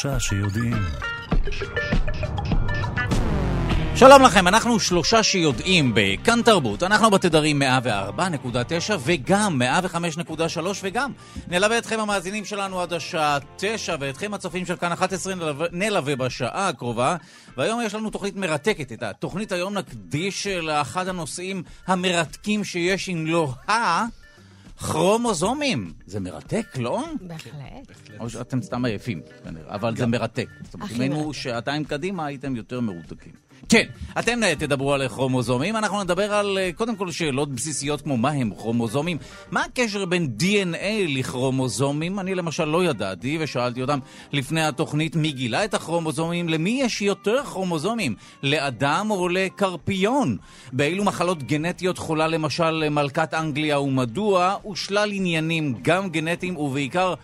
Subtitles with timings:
[0.00, 0.76] שלושה שיודעים.
[3.94, 11.12] שלום לכם, אנחנו שלושה שיודעים בכאן תרבות, אנחנו בתדרים 104.9 וגם 105.3 וגם.
[11.48, 16.68] נלווה אתכם המאזינים שלנו עד השעה 9 ואתכם הצופים של כאן 11 נלווה, נלווה בשעה
[16.68, 17.16] הקרובה.
[17.56, 23.52] והיום יש לנו תוכנית מרתקת, את התוכנית היום נקדיש לאחד הנושאים המרתקים שיש אם לא
[23.68, 24.04] ה...
[24.80, 25.92] כרומוזומים.
[26.06, 27.02] זה מרתק, לא?
[27.20, 27.54] בהחלט.
[28.20, 30.48] או שאתם סתם עייפים, כנראה, אבל זה מרתק.
[30.64, 33.32] זאת אומרת, אם היינו שעתיים קדימה, הייתם יותר מרותקים.
[33.68, 33.82] כן,
[34.18, 38.30] אתם אה, תדברו על כרומוזומים, אנחנו נדבר על אה, קודם כל שאלות בסיסיות כמו מה
[38.30, 39.18] הם כרומוזומים,
[39.50, 43.98] מה הקשר בין DNA לכרומוזומים, אני למשל לא ידעתי ושאלתי אותם
[44.32, 50.36] לפני התוכנית מי גילה את הכרומוזומים, למי יש יותר כרומוזומים, לאדם או לקרפיון,
[50.72, 57.14] באילו מחלות גנטיות חולה למשל מלכת אנגליה ומדוע, ושלל עניינים גם גנטיים ובעיקר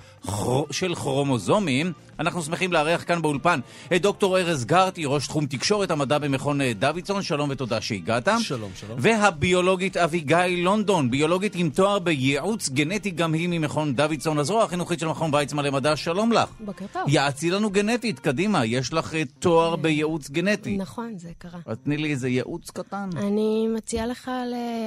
[0.71, 1.93] של כרומוזומים.
[2.19, 3.61] אנחנו שמחים לארח כאן באולפן
[3.97, 8.28] את דוקטור ארז גרטי, ראש תחום תקשורת המדע במכון אה, דוידסון, שלום ותודה שהגעת.
[8.41, 8.98] שלום, שלום.
[9.00, 15.09] והביולוגית אביגיל לונדון, ביולוגית עם תואר בייעוץ גנטי גם היא ממכון דוידסון, הזרוע החינוכית של
[15.09, 16.48] מכון ויצמן למדע, שלום לך.
[16.61, 17.03] בוקר טוב.
[17.09, 20.77] יעצי לנו גנטית, קדימה, יש לך אה, תואר בייעוץ גנטי.
[20.77, 21.61] נכון, זה קרה.
[21.67, 23.11] אז תני לי איזה ייעוץ קטן.
[23.17, 24.31] אני מציעה לך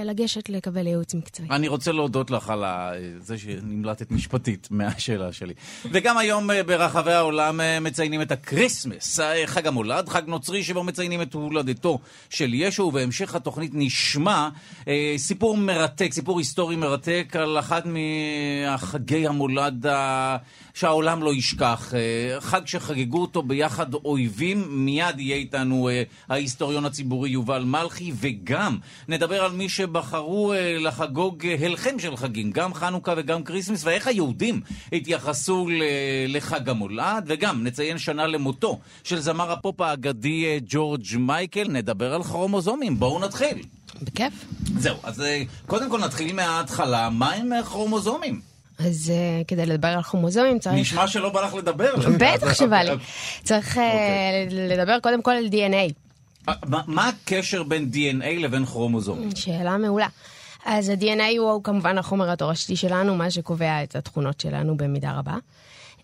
[0.05, 1.49] לגשת לקבל ייעוץ מקצועי.
[1.51, 2.63] אני רוצה להודות לך על
[3.19, 5.53] זה שנמלטת משפטית מהשאלה שלי.
[5.91, 10.83] וגם היום אה, ברחבי העולם אה, מציינים את הקריסמס, אה, חג המולד, חג נוצרי שבו
[10.83, 14.49] מציינים את הולדתו של ישו, ובהמשך התוכנית נשמע
[14.87, 20.37] אה, סיפור מרתק, סיפור היסטורי מרתק על אחת מהחגי המולד ה...
[20.79, 21.93] שהעולם לא ישכח.
[22.39, 25.89] חג שחגגו אותו ביחד אויבים, מיד יהיה איתנו
[26.29, 33.13] ההיסטוריון הציבורי יובל מלכי, וגם נדבר על מי שבחרו לחגוג הלחם של חגים, גם חנוכה
[33.17, 34.61] וגם כריסמס, ואיך היהודים
[34.93, 35.67] התייחסו
[36.27, 37.23] לחג המולד.
[37.27, 42.99] וגם נציין שנה למותו של זמר הפופ האגדי אה, ג'ורג' מייקל, נדבר על כרומוזומים.
[42.99, 43.63] בואו נתחיל.
[44.01, 44.33] בכיף.
[44.77, 48.48] זהו, אז אה, קודם כל נתחיל מההתחלה, מה הם אה, כרומוזומים?
[48.79, 50.75] אז אה, כדי לדבר על כרומוזומים צריך...
[50.75, 51.91] נשמע שלא בא לך לדבר.
[52.19, 52.91] בטח שבא לי.
[53.43, 54.47] צריך אה, אוקיי.
[54.51, 55.93] לדבר קודם כל על DNA.
[56.47, 59.35] מה, מה הקשר בין DNA לבין כרומוזומים?
[59.35, 60.07] שאלה מעולה.
[60.65, 65.37] אז ה-DNA הוא כמובן החומר התורשתי שלנו, מה שקובע את התכונות שלנו במידה רבה.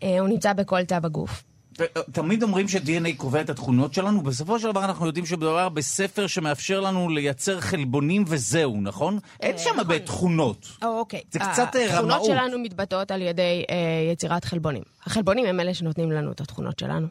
[0.03, 1.43] אה, הוא נמצא בכל תא בגוף.
[1.81, 6.27] אה, תמיד אומרים ש-DNA קובע את התכונות שלנו, בסופו של דבר אנחנו יודעים שמדובר בספר
[6.27, 9.19] שמאפשר לנו לייצר חלבונים וזהו, נכון?
[9.39, 10.05] אין שם הרבה נכון.
[10.05, 10.67] תכונות.
[10.81, 11.21] אוקיי.
[11.31, 11.91] זה קצת רמאות.
[11.91, 13.63] התכונות שלנו מתבטאות על ידי
[14.11, 14.83] יצירת חלבונים.
[15.05, 17.07] החלבונים הם אלה שנותנים לנו את התכונות שלנו.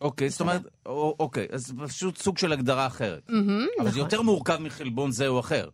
[0.00, 3.30] אוקיי, זאת אומרת, אוקיי, אז פשוט סוג של הגדרה אחרת.
[3.30, 3.98] אבל זה נכון.
[3.98, 5.68] יותר מורכב מחלבון זה או אחר.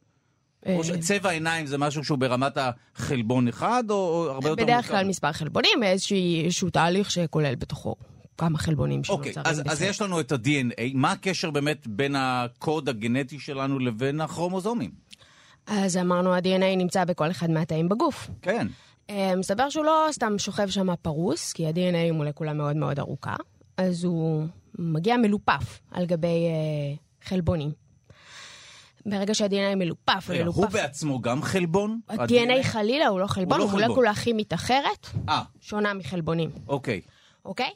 [0.66, 2.58] או אה, צבע עיניים זה משהו שהוא ברמת
[2.96, 4.64] החלבון אחד, או הרבה יותר...
[4.64, 7.94] בדרך כלל מספר חלבונים, איזשהו תהליך שכולל בתוכו
[8.38, 12.88] כמה חלבונים שנוצרים אוקיי, אז, אז יש לנו את ה-DNA, מה הקשר באמת בין הקוד
[12.88, 14.90] הגנטי שלנו לבין הכרומוזומים?
[15.66, 18.30] אז אמרנו, ה-DNA נמצא בכל אחד מהתאים בגוף.
[18.42, 18.66] כן.
[19.10, 23.36] אה, מסתבר שהוא לא סתם שוכב שם פרוס, כי ה-DNA הוא מולקולה מאוד מאוד ארוכה,
[23.76, 24.46] אז הוא
[24.78, 26.94] מגיע מלופף על גבי אה,
[27.28, 27.70] חלבונים.
[29.06, 32.00] ברגע שה-DNA מלופף רגע, הוא בעצמו גם חלבון?
[32.08, 35.32] ה-DNA חלילה הוא לא חלבון, הוא, לא הוא מולקולה כימית אחרת, 아.
[35.60, 36.50] שונה מחלבונים.
[36.68, 37.00] אוקיי.
[37.44, 37.70] אוקיי?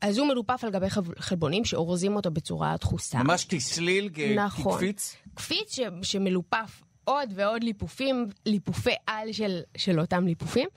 [0.00, 0.86] אז הוא מלופף על גבי
[1.18, 3.22] חלבונים שאורזים אותו בצורה דחוסה.
[3.22, 4.72] ממש כסליל, נכון.
[4.72, 5.16] כקפיץ?
[5.34, 10.68] קפיץ ש- שמלופף עוד ועוד ליפופים, ליפופי על של, של אותם ליפופים.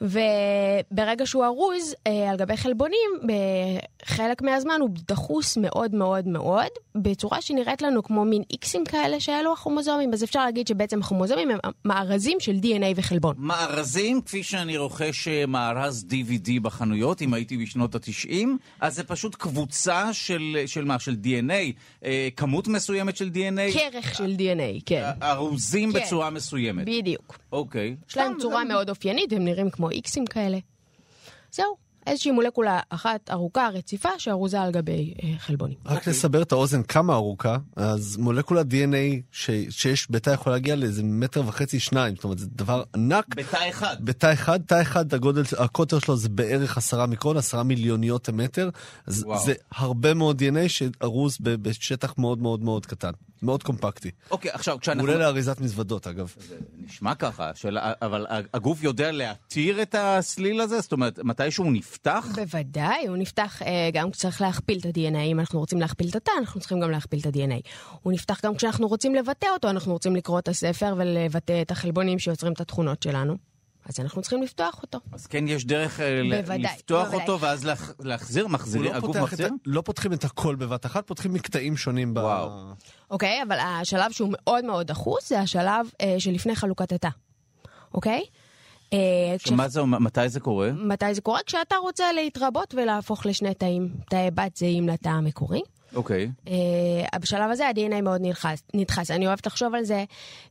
[0.00, 7.42] וברגע שהוא ארוז אה, על גבי חלבונים, בחלק מהזמן הוא דחוס מאוד מאוד מאוד, בצורה
[7.42, 12.40] שנראית לנו כמו מין איקסים כאלה שאלו הכרומוזומים, אז אפשר להגיד שבעצם הכרומוזומים הם מארזים
[12.40, 13.34] של DNA וחלבון.
[13.38, 18.46] מארזים, כפי שאני רוכש אה, מארז DVD בחנויות, אם הייתי בשנות ה-90,
[18.80, 20.98] אז זה פשוט קבוצה של, של מה?
[20.98, 21.72] של DNA,
[22.04, 23.78] אה, כמות מסוימת של DNA?
[23.78, 25.10] כרך של DNA, כן.
[25.22, 26.00] ארוזים כן.
[26.00, 26.86] בצורה מסוימת.
[26.86, 27.38] בדיוק.
[27.52, 27.96] אוקיי.
[28.10, 30.58] יש להם צורה מאוד אופיינית, הם נראים כמו איקסים כאלה.
[31.52, 31.89] זהו.
[32.10, 35.76] איזושהי מולקולה אחת ארוכה, רציפה, שארוזה על גבי אה, חלבונים.
[35.86, 36.10] רק okay.
[36.10, 41.42] לסבר את האוזן כמה ארוכה, אז מולקולה DNA ש, שיש בתא יכולה להגיע לאיזה מטר
[41.46, 43.34] וחצי, שניים, זאת אומרת זה דבר ענק.
[43.34, 43.96] בתא אחד.
[44.00, 48.70] בתא אחד, תא אחד, הגודל, הקוטר שלו זה בערך עשרה מיקרון, עשרה מיליוניות המטר,
[49.06, 49.44] אז וואו.
[49.44, 53.10] זה הרבה מאוד DNA שארוז בשטח מאוד מאוד מאוד קטן.
[53.42, 54.10] מאוד קומפקטי.
[54.30, 55.04] אוקיי, עכשיו כשאנחנו...
[55.04, 56.34] מעולה לאריזת מזוודות, אגב.
[56.48, 57.78] זה נשמע ככה, של...
[58.02, 60.80] אבל הגוף יודע להתיר את הסליל הזה?
[60.80, 61.99] זאת אומרת, מתישהו הוא נפתח?
[62.36, 65.16] בוודאי, הוא נפתח אה, גם כשצריך להכפיל את ה-DNA.
[65.18, 67.68] אם אנחנו רוצים להכפיל את התא, אנחנו צריכים גם להכפיל את ה-DNA.
[68.02, 72.18] הוא נפתח גם כשאנחנו רוצים לבטא אותו, אנחנו רוצים לקרוא את הספר ולבטא את החלבונים
[72.18, 73.34] שיוצרים את התכונות שלנו.
[73.86, 74.98] אז אנחנו צריכים לפתוח אותו.
[75.12, 77.20] אז כן יש דרך אה, בוודאי, לפתוח בוודאי.
[77.20, 79.46] אותו ואז להח- להחזיר, מחזיר, לא הגוף את מחזיר?
[79.46, 82.14] ה- לא פותחים את הכל בבת אחת, פותחים מקטעים שונים.
[82.14, 82.50] ב- וואו.
[83.10, 83.42] אוקיי?
[83.42, 87.08] אבל השלב שהוא מאוד מאוד דחוס זה השלב אה, שלפני חלוקת התא,
[87.94, 88.20] אוקיי?
[88.20, 88.30] כש-
[89.38, 90.70] שמה זה מתי זה קורה?
[90.72, 91.40] מתי זה קורה?
[91.46, 95.60] כשאתה רוצה להתרבות ולהפוך לשני תאים, תאי בת זהים לתא המקורי.
[95.94, 96.30] אוקיי.
[96.48, 99.10] אה, בשלב הזה ה-DNA מאוד נלחץ, נדחס.
[99.10, 100.04] אני אוהבת לחשוב על זה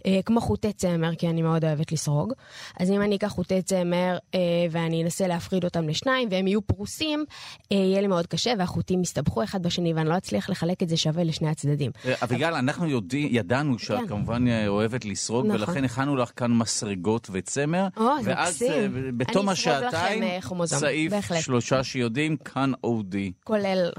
[0.06, 2.34] אה, כמו חוטי צמר, כי אני מאוד אוהבת לסרוג.
[2.80, 4.40] אז אם אני אקח חוטי צמר אה,
[4.72, 7.26] ואני אנסה להפריד אותם לשניים והם יהיו פרוסים,
[7.72, 11.24] יהיה לי מאוד קשה והחוטים יסתבכו אחד בשני ואני לא אצליח לחלק את זה שווה
[11.24, 11.92] לשני הצדדים.
[12.24, 14.08] אביגל, אנחנו יודעים, ידענו שאת כן.
[14.08, 15.62] כמובן אה, אוהבת לסרוג, נכון.
[15.62, 17.88] ולכן הכנו לך כאן מסרגות וצמר.
[17.98, 18.98] או, זה ואז מקסים.
[18.98, 20.24] אה, בתום השעתיים,
[20.66, 21.14] סעיף.
[21.40, 23.32] שלושה שיודעים, כאן אודי.
[23.44, 23.90] כולל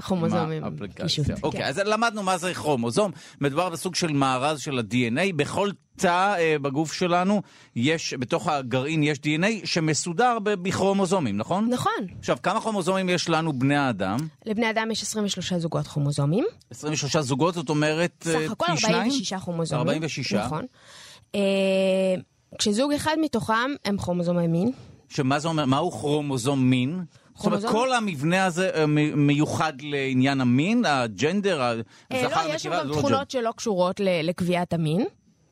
[0.63, 1.30] האפליקציה.
[1.43, 1.67] אוקיי, כן.
[1.67, 3.11] אז למדנו מה זה כרומוזום.
[3.41, 5.35] מדובר בסוג של מארז של ה-DNA.
[5.35, 7.41] בכל תא אה, בגוף שלנו
[7.75, 11.69] יש, בתוך הגרעין יש DNA שמסודר בכרומוזומים, נכון?
[11.69, 12.07] נכון.
[12.19, 14.17] עכשיו, כמה כרומוזומים יש לנו בני האדם?
[14.45, 16.45] לבני אדם יש 23 זוגות כרומוזומים.
[16.71, 18.95] 23 זוגות, זאת אומרת אה, סך הכל פי שניים?
[18.95, 19.87] 46 כרומוזומים.
[19.87, 20.33] 46.
[20.33, 20.65] נכון.
[21.35, 21.41] אה,
[22.57, 24.71] כשזוג אחד מתוכם הם כרומוזומי מין.
[25.09, 25.65] שמה זה אומר?
[25.65, 27.03] מהו כרומוזום מין?
[27.41, 28.85] זאת אומרת, כרומוזום- כל המבנה הזה אה,
[29.15, 31.73] מיוחד לעניין המין, הג'נדר, אה,
[32.11, 35.05] הזכר, לא, יש שם גם לא תכונות שלא קשורות לקביעת המין.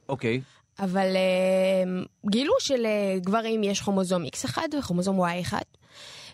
[0.09, 0.41] אוקיי.
[0.79, 5.53] אבל אה, גילו שלגברים יש כרומוזום X1 וכרומוזום Y1,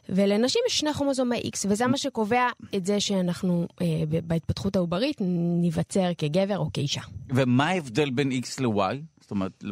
[0.09, 3.85] ולנשים יש שני כרומוזומי X, וזה מה שקובע את זה שאנחנו אה,
[4.23, 5.17] בהתפתחות העוברית
[5.61, 7.01] ניווצר כגבר או כאישה.
[7.29, 8.95] ומה ההבדל בין X ל-Y?
[9.21, 9.63] זאת אומרת,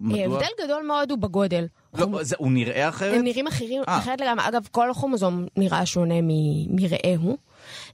[0.00, 0.24] מדוע?
[0.36, 1.66] הבדל גדול מאוד הוא בגודל.
[1.98, 3.14] לא, זה- הוא נראה אחרת?
[3.14, 3.98] הם נראים אחרים, אה.
[3.98, 4.48] אחרת לגמרי.
[4.48, 6.14] אגב, כל כרומוזום נראה שונה
[6.70, 7.36] מרעהו.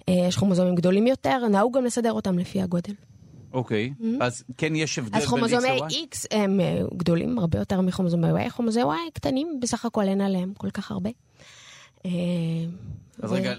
[0.09, 2.93] אה, יש כרומוזומים גדולים יותר, נהוג גם לסדר אותם לפי הגודל.
[3.53, 3.93] אוקיי.
[4.21, 5.93] אז כן יש הבדל אז בין X כרומוזומי ל-Y?
[5.93, 10.53] X הם אה, גדולים הרבה יותר מחרומוזומי Y, כרומוזומי Y קטנים בסך הכל אין עליהם
[10.57, 11.11] כל כך הרבה.
[13.23, 13.55] אז ו- רגע,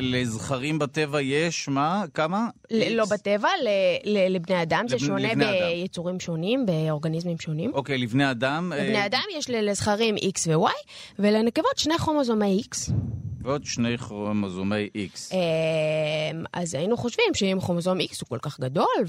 [0.00, 2.04] לזכרים בטבע יש מה?
[2.14, 2.48] כמה?
[2.70, 3.04] לא?
[3.04, 3.48] בטבע,
[4.04, 5.28] לבני אדם זה שונה.
[5.34, 7.74] ביצורים שונים, באורגניזמים שונים.
[7.74, 8.72] אוקיי, לבני אדם.
[8.72, 10.70] אה, לבני אדם יש לזכרים X ו-Y,
[11.18, 12.92] ולנקבות שני כרומוזומי X.
[13.42, 15.34] ועוד שני כרומוזומי X.
[15.34, 15.38] אה,
[16.52, 19.04] אז היינו חושבים שאם כרומוזום X הוא כל כך גדול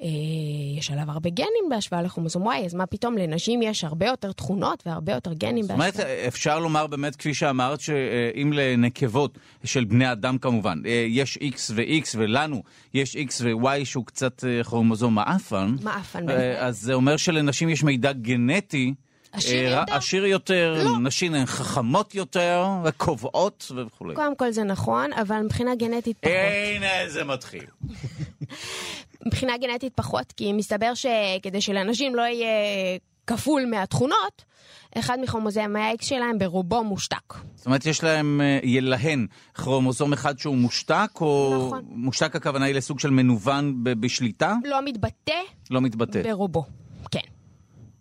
[0.00, 4.82] ויש עליו הרבה גנים בהשוואה לכרומוזום Y, אז מה פתאום לנשים יש הרבה יותר תכונות
[4.86, 6.28] והרבה יותר גנים זאת אומרת, בהשוואה.
[6.28, 12.14] אפשר לומר באמת, כפי שאמרת, שאם לנקבות של בני אדם כמובן, אה, יש X ו-X
[12.14, 12.62] ולנו
[12.94, 16.66] יש X ו-Y שהוא קצת אה, כרומוזום מעפן, מעפן, אה.
[16.66, 18.94] אז זה אומר שלנשים יש מידע גנטי.
[19.32, 19.94] עשיר אה, יותר?
[19.94, 20.98] עשיר יותר, לא.
[20.98, 24.14] נשים הן חכמות יותר, וקובעות וכולי.
[24.14, 26.32] קודם כל זה נכון, אבל מבחינה גנטית פחות.
[26.76, 27.64] הנה זה מתחיל.
[29.28, 32.48] מבחינה גנטית פחות, כי מסתבר שכדי שלאנשים לא יהיה
[33.26, 34.44] כפול מהתכונות,
[34.98, 37.34] אחד מכרומוזומי ה-X שלהם ברובו מושתק.
[37.54, 41.84] זאת אומרת, יש להם, אה, להן כרומוזום אחד שהוא מושתק, או נכון.
[41.88, 44.54] מושתק הכוונה היא לסוג של מנוון בשליטה?
[44.64, 45.32] לא מתבטא
[45.70, 46.22] לא מתבטא.
[46.22, 46.64] ברובו.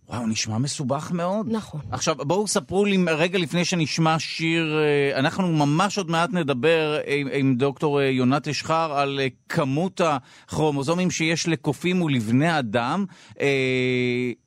[0.10, 1.48] וואו, נשמע מסובך מאוד.
[1.52, 1.82] נכון.
[1.92, 7.28] עכשיו, בואו ספרו לי רגע לפני שנשמע שיר, אה, אנחנו ממש עוד מעט נדבר עם,
[7.34, 13.06] עם דוקטור אה, יונת אשחר על אה, כמות הכרומוזומים שיש לקופים ולבני אדם.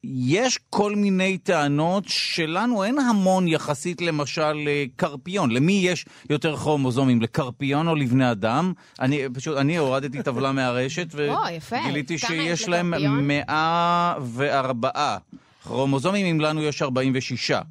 [0.05, 5.51] יש כל מיני טענות שלנו אין המון יחסית למשל לקרפיון.
[5.51, 8.73] למי יש יותר כרומוזומים, לקרפיון או לבני אדם?
[9.01, 11.07] אני פשוט, אני הורדתי טבלה מהרשת.
[11.15, 13.27] וגיליתי שיש יש להם לקרפיון?
[13.27, 14.91] 104
[15.71, 17.51] כרומוזומים, אם לנו יש 46.
[17.51, 17.63] זאת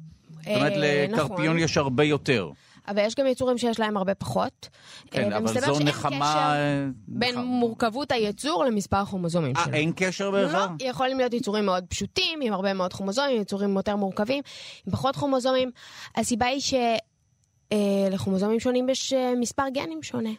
[0.46, 1.58] אומרת, אה, לקרפיון נכון.
[1.58, 2.50] יש הרבה יותר.
[2.88, 4.68] אבל יש גם יצורים שיש להם הרבה פחות.
[5.10, 6.54] כן, אה, אבל זו נחמה...
[6.54, 7.44] אה, בין נחמה.
[7.44, 9.74] מורכבות היצור למספר כרומוזומים אה, שלו.
[9.74, 10.70] אין קשר בהכרח?
[10.80, 14.42] לא, יכולים להיות יצורים מאוד פשוטים, עם הרבה מאוד כרומוזומים, יצורים יותר מורכבים,
[14.86, 15.70] עם פחות כרומוזומים.
[16.16, 16.60] הסיבה היא
[17.70, 20.30] שלכרומוזומים שונים יש אה, מספר גנים שונה.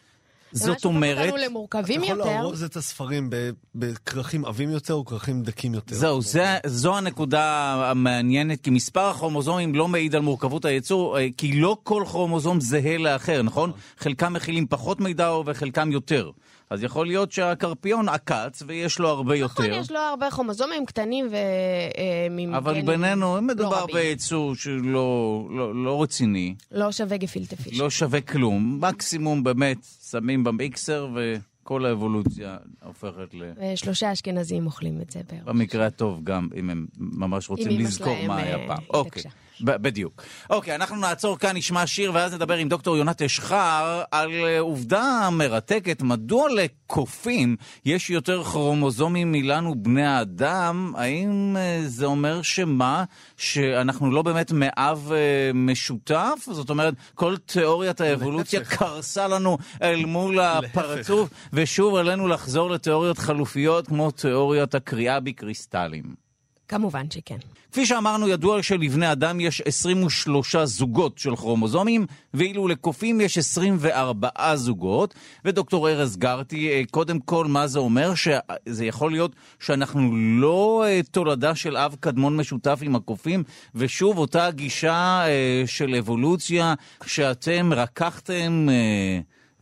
[0.52, 1.16] זאת זה מה אומרת...
[1.16, 2.30] שהופך אותנו למורכבים אתה יכול יותר.
[2.30, 3.30] לארוז את הספרים
[3.74, 5.94] בכרכים עבים יותר או כרכים דקים יותר.
[5.94, 11.60] זהו, זה, זו הנקודה המעניינת, כי מספר הכרומוזומים לא מעיד על מורכבות היצור, אה, כי
[11.60, 13.72] לא כל כרומוזום זהה לאחר, נכון?
[13.98, 16.30] חלקם מכילים פחות מידע וחלקם יותר.
[16.72, 19.80] אז יכול להיות שהקרפיון עקץ ויש לו הרבה נכון, יותר.
[19.80, 23.96] יש לו הרבה כרומוזומים קטנים ועם אבל גנים בינינו, לא מדובר רבים.
[23.96, 27.80] ביצור שלא לא, לא רציני, לא שווה גפילטה פיש.
[27.80, 28.78] לא שווה כלום.
[28.80, 29.78] מקסימום באמת
[30.10, 33.52] שמים במיקסר וכל האבולוציה הופכת ל...
[33.72, 35.44] ושלושה אשכנזים אוכלים את זה בערך.
[35.44, 38.78] במקרה הטוב גם, אם הם ממש רוצים לזכור מה היה אה, פעם.
[38.90, 38.98] התעקשה.
[38.98, 39.41] אוקיי.
[39.62, 40.22] בדיוק.
[40.50, 45.28] אוקיי, אנחנו נעצור כאן, נשמע שיר, ואז נדבר עם דוקטור יונת אשחר על אה, עובדה
[45.32, 50.92] מרתקת, מדוע לקופים יש יותר כרומוזומים מלנו בני האדם?
[50.96, 53.04] האם אה, זה אומר שמה?
[53.36, 56.48] שאנחנו לא באמת מאב אה, משותף?
[56.50, 63.86] זאת אומרת, כל תיאוריית האבולוציה קרסה לנו אל מול הפרצוף, ושוב עלינו לחזור לתיאוריות חלופיות
[63.86, 66.31] כמו תיאוריית הקריאה בקריסטלים.
[66.72, 67.36] כמובן שכן.
[67.72, 75.14] כפי שאמרנו, ידוע שלבני אדם יש 23 זוגות של כרומוזומים, ואילו לקופים יש 24 זוגות.
[75.44, 78.14] ודוקטור ארז גרטי, אה, קודם כל, מה זה אומר?
[78.14, 84.50] שזה יכול להיות שאנחנו לא אה, תולדה של אב קדמון משותף עם הקופים, ושוב, אותה
[84.50, 86.74] גישה אה, של אבולוציה
[87.06, 88.66] שאתם רקחתם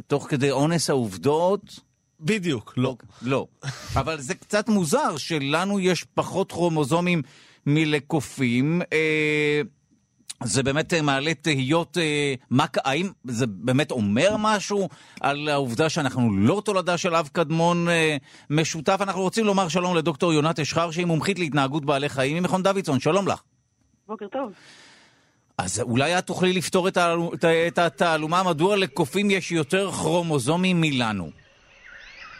[0.06, 1.89] תוך כדי אונס העובדות.
[2.20, 2.96] בדיוק, לא.
[3.22, 3.46] לא.
[3.96, 7.22] אבל זה קצת מוזר שלנו יש פחות כרומוזומים
[7.66, 8.82] מלקופים.
[8.92, 9.62] אה,
[10.44, 14.88] זה באמת אה, מעלה תהיות, אה, מה, האם זה באמת אומר משהו
[15.20, 18.16] על העובדה שאנחנו לא תולדה של אב קדמון אה,
[18.50, 18.98] משותף?
[19.00, 23.28] אנחנו רוצים לומר שלום לדוקטור יונת אשחר, שהיא מומחית להתנהגות בעלי חיים ממכון דוידסון, שלום
[23.28, 23.42] לך.
[24.08, 24.52] בוקר טוב.
[25.58, 26.88] אז אולי את תוכלי לפתור
[27.68, 31.30] את התעלומה מדוע לקופים יש יותר כרומוזומים מלנו.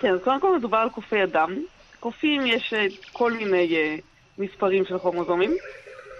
[0.00, 1.57] כן, אז קודם כל מדובר על קופי אדם.
[2.00, 4.02] קופים יש אה, כל מיני uh,
[4.38, 5.57] מספרים של כרומוזומים,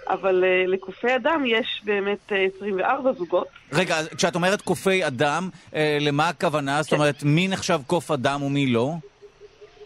[0.09, 3.47] אבל uh, לקופי אדם יש באמת uh, 24 זוגות.
[3.73, 6.77] רגע, כשאת אומרת קופי אדם, uh, למה הכוונה?
[6.77, 6.83] כן.
[6.83, 8.93] זאת אומרת, מי נחשב קוף אדם ומי לא?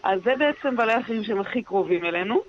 [0.03, 2.41] אז זה בעצם בעלי החיים שהם הכי קרובים אלינו.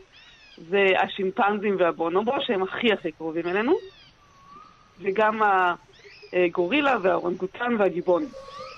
[0.71, 3.77] זה השימפנזים והבונובו, שהם הכי הכי קרובים אלינו.
[5.01, 5.43] וגם
[6.33, 8.25] הגורילה והאורנגוטן והגיבון.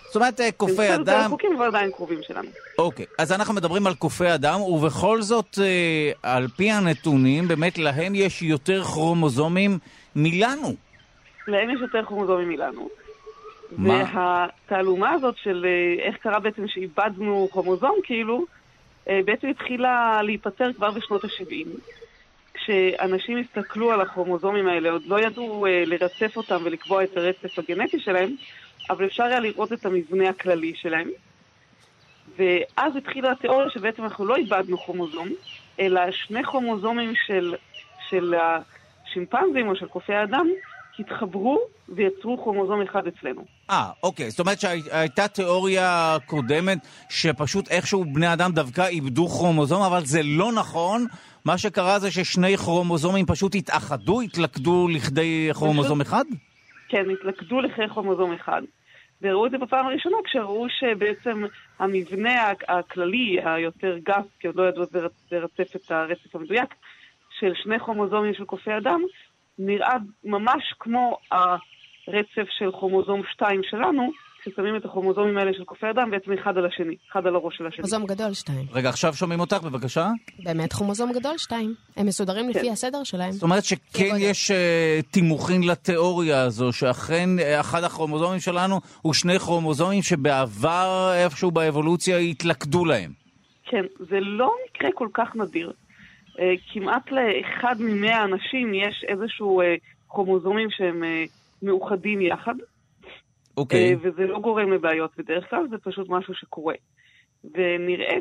[0.09, 1.05] זאת אומרת, אה, קופי אדם...
[1.05, 2.49] זה רחוקים אבל עדיין קרובים שלנו.
[2.79, 8.15] אוקיי, אז אנחנו מדברים על קופי אדם, ובכל זאת, אה, על פי הנתונים, באמת להם
[8.15, 9.79] יש יותר כרומוזומים
[10.17, 10.75] מלנו.
[11.49, 12.89] להם יש יותר כרומוזומים מלנו.
[13.77, 14.05] מה?
[14.15, 18.45] והתעלומה הזאת של אה, איך קרה בעצם שאיבדנו כרומוזום, כאילו,
[19.07, 21.69] בעצם התחילה להיפטר כבר בשנות ה-70.
[22.55, 28.31] כשאנשים הסתכלו על הכרומוזומים האלה, עוד לא ידעו לרצף אותם ולקבוע את הרצף הגנטי שלהם,
[28.91, 31.09] אבל אפשר היה לראות את המבנה הכללי שלהם.
[32.37, 35.29] ואז התחילה התיאוריה שבעצם אנחנו לא איבדנו כרומוזום,
[35.81, 37.55] אלא שני כרומוזומים של,
[38.09, 40.47] של השימפנזים או של קופי האדם
[40.99, 43.45] התחברו ויצרו כרומוזום אחד אצלנו.
[43.71, 44.31] אה, אוקיי.
[44.31, 46.79] זאת אומרת שהייתה תיאוריה קודמת
[47.11, 51.07] שפשוט איכשהו בני אדם דווקא איבדו כרומוזום, אבל זה לא נכון.
[51.45, 56.25] מה שקרה זה ששני כרומוזומים פשוט התאחדו, התלכדו לכדי כרומוזום אחד?
[56.89, 58.63] כן, התלכדו לכדי כרומוזום אחד.
[59.23, 61.45] וראו את זה בפעם הראשונה כשראו שבעצם
[61.79, 64.85] המבנה הכללי היותר גס, כי עוד לא ידעו
[65.33, 66.75] לרצף את הרצף המדויק,
[67.39, 69.01] של שני כרומוזומים של קופי אדם,
[69.59, 74.11] נראה ממש כמו הרצף של כרומוזום 2 שלנו,
[74.51, 77.67] ששמים את הכרומוזומים האלה של קופי אדם בעצם אחד על השני, אחד על הראש של
[77.67, 77.77] השני.
[77.77, 78.59] כרומוזום גדול 2.
[78.73, 80.09] רגע, עכשיו שומעים אותך, בבקשה.
[80.39, 81.75] באמת כרומוזום גדול 2.
[81.97, 82.59] הם מסודרים כן.
[82.59, 83.33] לפי הסדר שלהם.
[83.33, 84.55] זאת אומרת שכן יש uh,
[85.11, 92.85] תימוכין לתיאוריה הזו, שאכן uh, אחד הכרומוזומים שלנו הוא שני כרומוזומים שבעבר איפשהו באבולוציה התלכדו
[92.85, 93.11] להם.
[93.65, 95.73] כן, זה לא מקרה כל כך נדיר.
[96.37, 96.41] Uh,
[96.73, 99.65] כמעט לאחד ממאה אנשים יש איזשהו uh,
[100.09, 101.31] כרומוזומים שהם uh,
[101.63, 102.55] מאוחדים יחד.
[103.59, 103.93] אוקיי.
[103.93, 106.75] אה, וזה לא גורם לבעיות בדרך כלל, זה פשוט משהו שקורה.
[107.55, 108.17] ונראה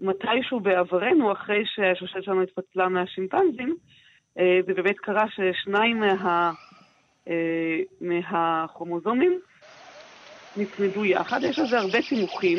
[0.00, 3.76] שמתישהו בעברנו, אחרי שהשושלת שלנו התפצלה מהשימפנזים,
[4.38, 6.52] אה, זה באמת קרה ששניים מה,
[7.28, 9.40] אה, מהכרומוזומים
[10.56, 11.40] נצמדו יחד.
[11.42, 12.58] יש לזה הרבה תימוכים.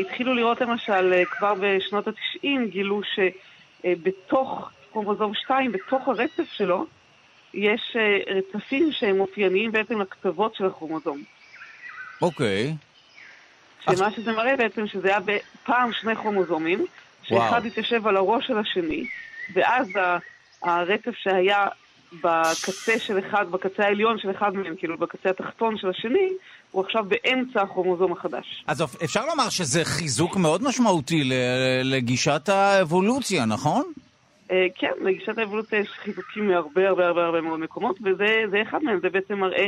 [0.00, 6.86] התחילו לראות למשל, כבר בשנות ה-90 גילו שבתוך כרומוזום 2, בתוך הרצף שלו,
[7.54, 11.22] יש אה, רצפים שהם אופייניים בעצם לכתובות של הכרומוזום.
[12.22, 12.74] אוקיי.
[13.80, 15.18] שמה שזה מראה בעצם שזה היה
[15.64, 16.84] פעם שני כרומוזומים,
[17.22, 19.04] שאחד התיישב על הראש של השני,
[19.54, 19.88] ואז
[20.62, 21.66] הרצף שהיה
[22.12, 26.28] בקצה של אחד, בקצה העליון של אחד מהם, כאילו בקצה התחתון של השני,
[26.70, 28.64] הוא עכשיו באמצע הכרומוזום החדש.
[28.66, 31.30] אז אפשר לומר שזה חיזוק מאוד משמעותי
[31.84, 33.92] לגישת האבולוציה, נכון?
[34.50, 38.98] אה, כן, לגישת האבולוציה יש חיזוקים מהרבה הרבה הרבה הרבה מאוד מקומות, וזה אחד מהם,
[39.02, 39.66] זה בעצם מראה,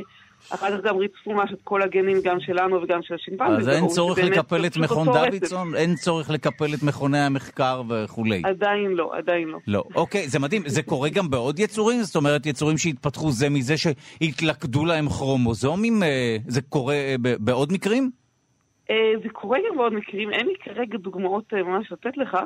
[0.50, 3.56] אחר כך גם ריצפו ממש את כל הגנים, גם שלנו וגם של השימפנזים.
[3.56, 5.74] אז אין צורך לקפל את מכון דוידסון?
[5.74, 8.42] אין צורך לקפל את מכוני המחקר וכולי.
[8.44, 9.58] עדיין לא, עדיין לא.
[9.66, 10.62] לא, אוקיי, זה מדהים.
[10.66, 12.02] זה קורה גם בעוד יצורים?
[12.02, 16.02] זאת אומרת, יצורים שהתפתחו זה מזה שהתלכדו להם כרומוזומים?
[16.02, 18.10] אה, זה קורה אה, בעוד מקרים?
[19.22, 22.36] זה קורה גם בעוד מקרים, אין לי כרגע דוגמאות ממש לתת לך.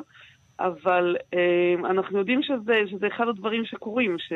[0.65, 4.33] אבל אה, אנחנו יודעים שזה, שזה אחד הדברים שקורים, ש,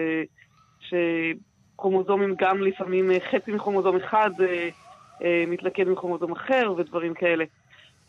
[0.79, 7.45] שכרומוזומים גם לפעמים אה, חצי מכרומוזום אחד אה, מתלכד מכרומוזום אחר ודברים כאלה.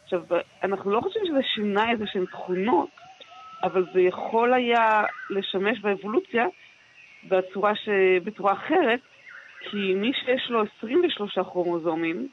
[0.04, 0.22] עכשיו,
[0.62, 2.88] אנחנו לא חושבים שזה שינה איזה שהן תכונות,
[3.62, 6.46] אבל זה יכול היה לשמש באבולוציה
[7.28, 7.88] בצורה, ש...
[8.24, 9.00] בצורה אחרת,
[9.60, 12.28] כי מי שיש לו 23 כרומוזומים,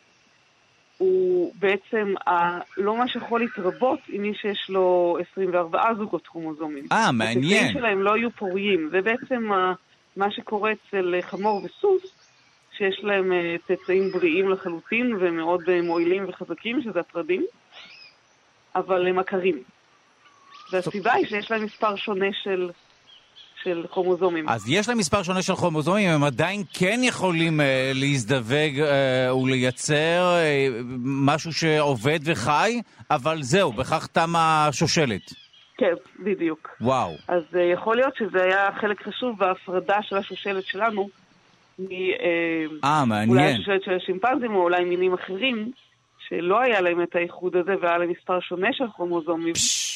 [1.04, 2.60] הוא בעצם ה...
[2.78, 6.86] לא ממש יכול להתרבות עם מי שיש לו 24 זוגות כרומוזומים.
[6.92, 7.64] אה, מעניין.
[7.64, 8.90] התוצאים שלהם לא יהיו פוריים.
[8.92, 9.50] זה בעצם
[10.16, 12.04] מה שקורה אצל חמור וסוס,
[12.78, 17.46] שיש להם אה, צאצאים בריאים לחלוטין ומאוד אה, מועילים וחזקים, שזה הפרדים,
[18.76, 19.64] אבל הם עקרים.
[20.72, 22.70] והסיבה היא שיש להם מספר שונה של
[23.64, 24.50] של כרומוזומים.
[24.50, 30.36] אז יש להם מספר שונה של כרומוזומים, הם עדיין כן יכולים uh, להזדווג uh, ולייצר
[30.36, 35.34] uh, משהו שעובד וחי, אבל זהו, בכך תמה השושלת.
[35.78, 36.70] כן, בדיוק.
[36.82, 37.16] וואו.
[37.28, 41.10] אז uh, יכול להיות שזה היה חלק חשוב בהפרדה של השושלת שלנו.
[42.84, 43.30] אה, מעניין.
[43.30, 45.72] אולי השושלת של השימפנזים או אולי מינים אחרים,
[46.28, 49.54] שלא היה להם את האיחוד הזה והיה להם מספר שונה של כרומוזומים.
[49.54, 49.93] פש...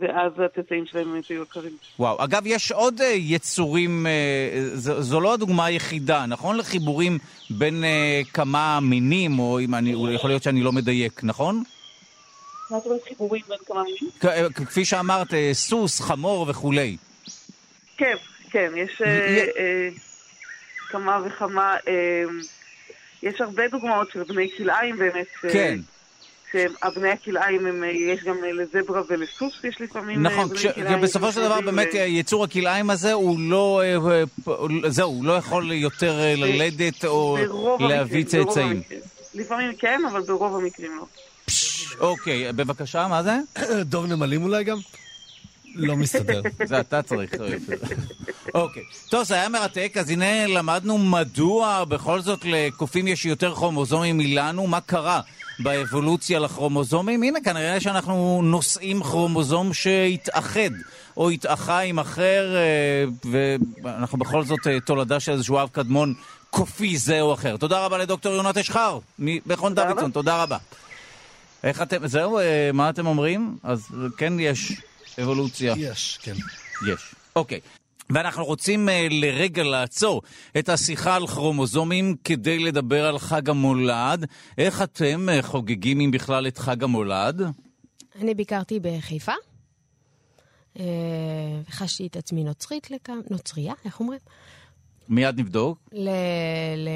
[0.00, 1.76] ואז התצאים שלהם באמת היו יקרים.
[1.98, 2.24] וואו.
[2.24, 6.56] אגב, יש עוד uh, יצורים, uh, זו, זו לא הדוגמה היחידה, נכון?
[6.56, 7.18] לחיבורים
[7.50, 11.62] בין uh, כמה מינים, או אם אני, יכול להיות שאני לא מדייק, נכון?
[12.70, 14.50] מה זאת אומרת חיבורים בין כמה מינים?
[14.54, 16.96] כפי שאמרת, סוס, חמור וכולי.
[17.96, 18.14] כן,
[18.50, 19.02] כן, יש
[20.88, 21.76] כמה וכמה,
[23.22, 25.26] יש הרבה דוגמאות של בני כלאיים באמת.
[25.42, 25.78] כן.
[26.56, 27.84] שאבני הכלאיים, הם,
[28.14, 31.00] יש גם לזברה ולסוס, יש לפעמים אה, נכון, בני כלאיים.
[31.00, 31.96] בסופו של דבר באמת ו...
[31.96, 34.24] יצור הכלאיים הזה הוא לא, אה,
[34.88, 37.38] זהו, הוא לא יכול יותר אה, ללדת או
[37.80, 38.82] להביא צאצאים.
[39.34, 41.06] לפעמים כן, אבל ברוב המקרים לא.
[42.00, 43.38] אוקיי, בבקשה, מה זה?
[43.92, 44.78] דוב נמלים אולי גם?
[45.74, 46.42] לא מסתדר.
[46.64, 47.30] זה אתה צריך.
[48.54, 48.82] אוקיי.
[49.08, 54.66] טוב, זה היה מרתק, אז הנה למדנו מדוע בכל זאת לקופים יש יותר כרומוזומים מלנו,
[54.66, 55.20] מה קרה
[55.58, 57.22] באבולוציה לכרומוזומים.
[57.22, 60.70] הנה, כנראה שאנחנו נושאים כרומוזום שהתאחד,
[61.16, 63.04] או התאחה עם אחר, אה,
[63.82, 66.14] ואנחנו בכל זאת אה, תולדה של איזשהו אב קדמון
[66.50, 67.56] קופי זה או אחר.
[67.56, 70.58] תודה רבה לדוקטור יונת אשחר, מכון דוידסון, תודה רבה.
[71.64, 73.56] איך אתם, זהו, אה, מה אתם אומרים?
[73.62, 74.72] אז כן יש
[75.22, 75.74] אבולוציה.
[75.76, 76.34] יש, כן.
[76.86, 77.14] יש.
[77.36, 77.60] אוקיי.
[78.10, 80.22] ואנחנו רוצים uh, לרגע לעצור
[80.58, 84.26] את השיחה על כרומוזומים כדי לדבר על חג המולד.
[84.58, 87.42] איך אתם uh, חוגגים, אם בכלל, את חג המולד?
[88.20, 89.32] אני ביקרתי בחיפה,
[90.74, 90.80] uh,
[91.68, 94.20] וחשתי את עצמי נוצרית לכמה, נוצרייה, איך אומרים?
[95.08, 95.78] מיד נבדוק.
[95.92, 96.08] ל...
[96.76, 96.88] ל...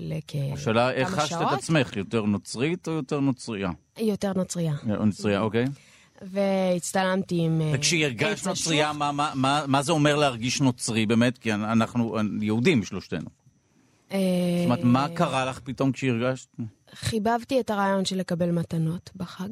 [0.00, 0.58] לכמה שעות.
[0.58, 1.96] השאלה, איך חשת את עצמך?
[1.96, 3.70] יותר נוצרית או יותר נוצרייה?
[3.98, 4.74] יותר נוצרייה.
[4.84, 5.64] נוצרייה, אוקיי.
[6.22, 7.60] והצטלמתי עם...
[7.60, 11.38] אה, וכשהרגשת נוצרייה, מה, מה, מה, מה זה אומר להרגיש נוצרי באמת?
[11.38, 13.28] כי אנחנו יהודים שלושתנו.
[14.12, 14.18] אה,
[14.58, 16.48] זאת אומרת, מה קרה לך פתאום כשהרגשת?
[16.94, 19.48] חיבבתי את הרעיון של לקבל מתנות בחג.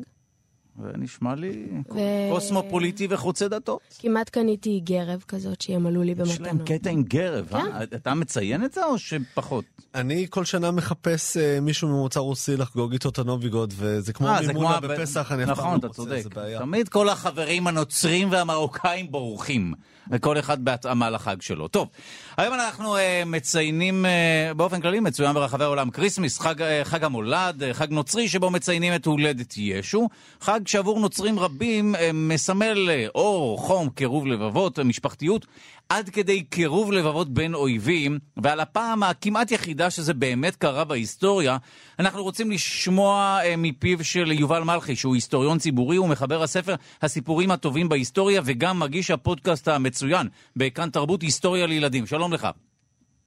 [0.83, 1.99] זה נשמע לי ו...
[2.31, 3.81] קוסמופוליטי וחוצה דתות.
[3.99, 6.35] כמעט קניתי גרב כזאת שימלאו לי במתנות.
[6.35, 7.61] יש להם קטע עם גרב, אה?
[7.63, 7.73] כן.
[7.73, 7.83] אה?
[7.83, 9.65] אתה מציין את זה או שפחות?
[9.95, 14.37] אני כל שנה מחפש אה, מישהו ממוצא רוסי לחגוג איתו את הנובי גוד, וזה כמו
[14.37, 16.59] אה, מימונה כמו בפסח, אני אף פעם נכון, לא מוצא, זה בעיה.
[16.59, 19.75] תמיד כל החברים הנוצרים והמרוקאים בורחים.
[20.11, 21.69] וכל אחד בהתאמה לחג שלו.
[21.69, 21.89] טוב,
[22.37, 27.63] היום אנחנו אה, מציינים אה, באופן כללי, מצוין ברחבי העולם, כריסמס, חג, אה, חג המולד,
[27.63, 30.09] אה, חג נוצרי שבו מציינים את הולדת ישו,
[30.41, 35.47] חג שעבור נוצרים רבים אה, מסמל אה, אור, חום, קירוב לבבות, משפחתיות.
[35.89, 41.57] עד כדי קירוב לבבות בין אויבים, ועל הפעם הכמעט יחידה שזה באמת קרה בהיסטוריה,
[41.99, 47.89] אנחנו רוצים לשמוע אה, מפיו של יובל מלכי, שהוא היסטוריון ציבורי ומחבר הספר הסיפורים הטובים
[47.89, 52.07] בהיסטוריה, וגם מגיש הפודקאסט המצוין בכאן תרבות היסטוריה לילדים.
[52.07, 52.49] שלום לך.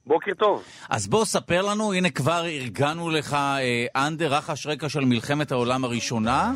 [0.06, 0.64] בוקר טוב.
[0.90, 5.84] אז בוא ספר לנו, הנה כבר ארגנו לך אה, אנדר רחש רקע של מלחמת העולם
[5.84, 6.52] הראשונה.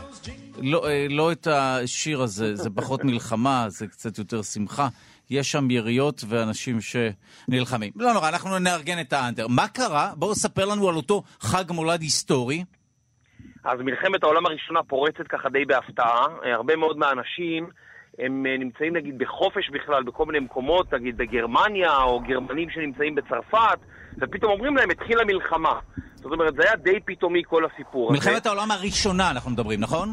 [0.62, 4.88] לא, אה, לא את השיר הזה, זה פחות מלחמה, זה קצת יותר שמחה.
[5.30, 7.92] יש שם יריות ואנשים שנלחמים.
[7.96, 9.48] לא נורא, אנחנו נארגן את האנדר.
[9.48, 10.12] מה קרה?
[10.16, 12.64] בואו ספר לנו על אותו חג מולד היסטורי.
[13.64, 16.26] אז מלחמת העולם הראשונה פורצת ככה די בהפתעה.
[16.54, 17.68] הרבה מאוד מהאנשים
[18.18, 23.78] הם אה, נמצאים נגיד בחופש בכלל בכל מיני מקומות, נגיד בגרמניה, או גרמנים שנמצאים בצרפת,
[24.18, 25.78] ופתאום אומרים להם, התחילה מלחמה.
[26.14, 28.30] זאת אומרת, זה היה די פתאומי כל הסיפור הזה.
[28.30, 30.08] מלחמת העולם הראשונה אנחנו מדברים, נכון?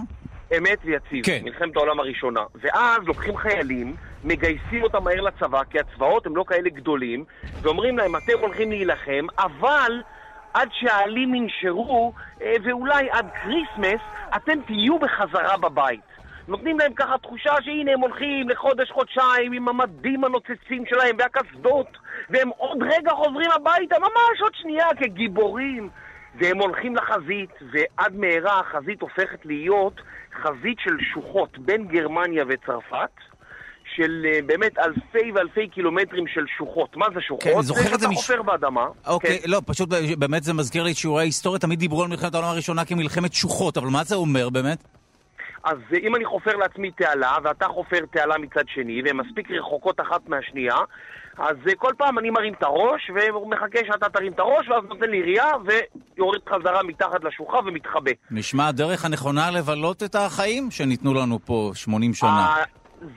[0.57, 1.41] אמת ויציב, כן.
[1.43, 2.41] מלחמת העולם הראשונה.
[2.55, 7.23] ואז לוקחים חיילים, מגייסים אותם מהר לצבא, כי הצבאות הם לא כאלה גדולים,
[7.61, 10.01] ואומרים להם, אתם הולכים להילחם, אבל
[10.53, 14.01] עד שהעלים ינשרו, אה, ואולי עד כריסמס,
[14.35, 16.10] אתם תהיו בחזרה בבית.
[16.47, 21.87] נותנים להם ככה תחושה שהנה הם הולכים לחודש-חודשיים עם המדים הנוצצים שלהם והקסדות,
[22.29, 25.89] והם עוד רגע חוזרים הביתה, ממש עוד שנייה, כגיבורים.
[26.35, 30.01] והם הולכים לחזית, ועד מהרה החזית הופכת להיות
[30.43, 33.09] חזית של שוחות בין גרמניה וצרפת.
[33.95, 36.97] של אה, באמת אלפי ואלפי קילומטרים של שוחות.
[36.97, 37.43] מה זה שוחות?
[37.43, 38.07] כן, זוכר את זה.
[38.07, 38.15] מש...
[38.15, 38.87] חופר באדמה.
[39.07, 39.49] אוקיי, כן.
[39.49, 42.85] לא, פשוט באמת זה מזכיר לי את שיעורי ההיסטוריה, תמיד דיברו על מלחמת העולם הראשונה
[42.85, 44.83] כמלחמת שוחות, אבל מה זה אומר באמת?
[45.63, 49.99] אז אה, אם אני חופר לעצמי תעלה, ואתה חופר תעלה מצד שני, והן מספיק רחוקות
[49.99, 50.75] אחת מהשנייה,
[51.37, 55.09] אז אה, כל פעם אני מרים את הראש, ומחכה שאתה תרים את הראש, ואז נותן
[55.09, 58.11] לי ירייה, ויורד חזרה מתחת לשוחה ומתחבא.
[58.31, 62.55] נשמע הדרך הנכונה לבלות את החיים שניתנו לנו פה 80 שנה.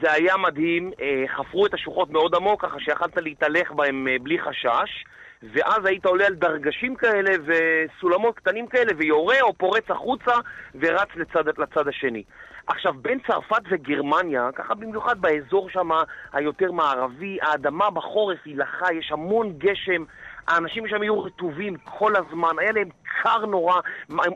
[0.01, 4.39] זה היה מדהים, אה, חפרו את השוחות מאוד עמוק, ככה שיכלת להתהלך בהם אה, בלי
[4.39, 5.05] חשש,
[5.53, 10.33] ואז היית עולה על דרגשים כאלה וסולמות קטנים כאלה, ויורה או פורץ החוצה
[10.75, 12.23] ורץ לצד, לצד השני.
[12.67, 15.91] עכשיו, בין צרפת וגרמניה, ככה במיוחד באזור שם
[16.33, 20.05] היותר מערבי, האדמה בחורף היא לחה, יש המון גשם,
[20.49, 22.89] האנשים שם היו רטובים כל הזמן, היה להם
[23.23, 23.81] קר נורא,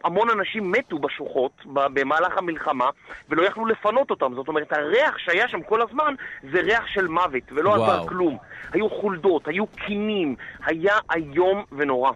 [0.05, 2.90] המון אנשים מתו בשוחות במהלך המלחמה,
[3.29, 4.35] ולא יכלו לפנות אותם.
[4.35, 6.14] זאת אומרת, הריח שהיה שם כל הזמן
[6.53, 8.38] זה ריח של מוות, ולא עזר כלום.
[8.73, 12.11] היו חולדות, היו קינים, היה איום ונורא.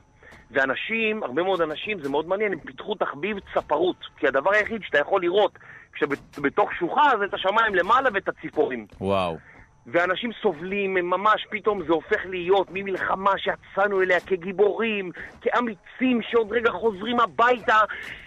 [0.51, 3.97] ואנשים, הרבה מאוד אנשים, זה מאוד מעניין, הם פיתחו תחביב צפרות.
[4.17, 5.59] כי הדבר היחיד שאתה יכול לראות
[5.93, 8.87] כשבתוך שוחה זה את השמיים למעלה ואת הציפורים.
[9.01, 9.37] וואו.
[9.87, 16.71] ואנשים סובלים, הם ממש פתאום זה הופך להיות ממלחמה שיצאנו אליה כגיבורים, כאמיצים שעוד רגע
[16.71, 17.79] חוזרים הביתה.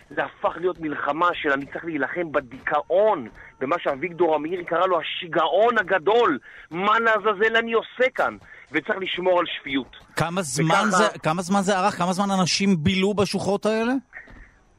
[0.09, 3.27] זה הפך להיות מלחמה של אני צריך להילחם בדיכאון,
[3.59, 6.39] במה שאביגדור אמיר קרא לו השיגעון הגדול.
[6.71, 8.37] מה לעזאזל אני עושה כאן?
[8.71, 9.95] וצריך לשמור על שפיות.
[10.15, 10.89] כמה זמן, וככה...
[10.89, 11.97] זה, כמה זמן זה ארך?
[11.97, 13.93] כמה זמן אנשים בילו בשוחות האלה?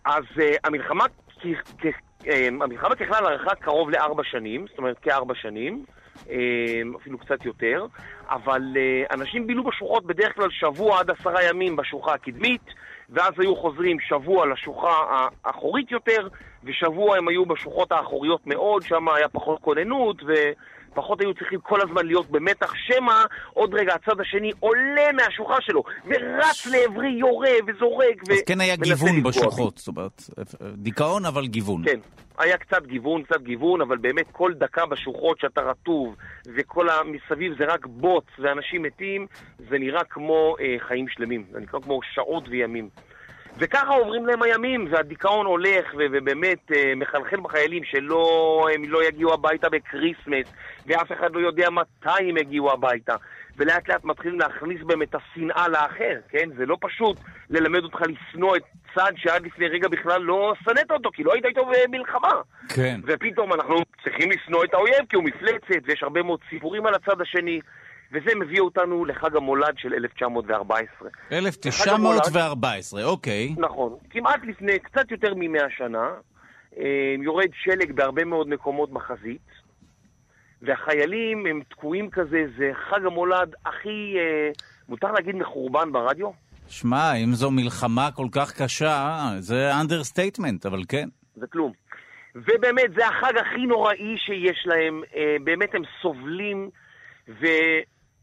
[0.04, 1.04] אז uh, המלחמה,
[1.40, 2.28] כ- כ- uh,
[2.60, 5.84] המלחמה ככלל ארכה קרוב לארבע שנים, זאת אומרת כארבע שנים.
[6.30, 7.86] אמ, אפילו קצת יותר,
[8.30, 12.62] אבל אה, אנשים בילו בשוחות בדרך כלל שבוע עד עשרה ימים בשוחה הקדמית,
[13.10, 16.28] ואז היו חוזרים שבוע לשוחה האחורית יותר,
[16.64, 20.16] ושבוע הם היו בשוחות האחוריות מאוד, שם היה פחות כוננות,
[20.96, 25.82] ופחות היו צריכים כל הזמן להיות במתח, שמא עוד רגע הצד השני עולה מהשוחה שלו,
[26.06, 30.22] ורץ לעברי, יורה וזורק, אז כן היה גיוון בשוחות, זאת אומרת,
[30.76, 31.82] דיכאון אבל גיוון.
[31.84, 32.00] כן.
[32.38, 36.16] היה קצת גיוון, קצת גיוון, אבל באמת כל דקה בשוחות שאתה רטוב
[36.56, 39.26] וכל המסביב זה רק בוץ ואנשים מתים,
[39.58, 42.88] זה נראה כמו אה, חיים שלמים, זה נראה כמו שעות וימים.
[43.58, 49.34] וככה עוברים להם הימים, והדיכאון הולך ו- ובאמת אה, מחלחל בחיילים שלא הם לא יגיעו
[49.34, 50.46] הביתה בקריסמס,
[50.86, 53.14] ואף אחד לא יודע מתי הם יגיעו הביתה.
[53.56, 56.48] ולאט לאט מתחילים להכניס בהם את השנאה לאחר, כן?
[56.56, 57.16] זה לא פשוט
[57.50, 58.62] ללמד אותך לשנוא את
[58.94, 62.40] צד שעד לפני רגע בכלל לא שנאת אותו, כי לא היית איתו במלחמה.
[62.68, 63.00] כן.
[63.04, 67.20] ופתאום אנחנו צריכים לשנוא את האויב כי הוא מפלצת, ויש הרבה מאוד סיפורים על הצד
[67.20, 67.60] השני.
[68.12, 71.08] וזה מביא אותנו לחג המולד של 1914.
[71.32, 73.54] 1914, אוקיי.
[73.58, 73.96] נכון.
[74.10, 76.10] כמעט לפני קצת יותר ממאה שנה,
[76.78, 79.46] אה, יורד שלג בהרבה מאוד מקומות בחזית,
[80.62, 84.50] והחיילים הם תקועים כזה, זה חג המולד הכי, אה,
[84.88, 86.30] מותר להגיד מחורבן ברדיו?
[86.68, 91.08] שמע, אם זו מלחמה כל כך קשה, זה understatement, אבל כן.
[91.36, 91.72] זה כלום.
[92.34, 96.70] ובאמת, זה החג הכי נוראי שיש להם, אה, באמת הם סובלים,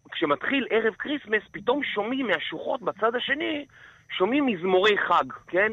[0.08, 3.66] וכשמתחיל ערב כריסמס, פתאום שומעים מהשוחות בצד השני,
[4.18, 5.72] שומעים מזמורי חג, כן?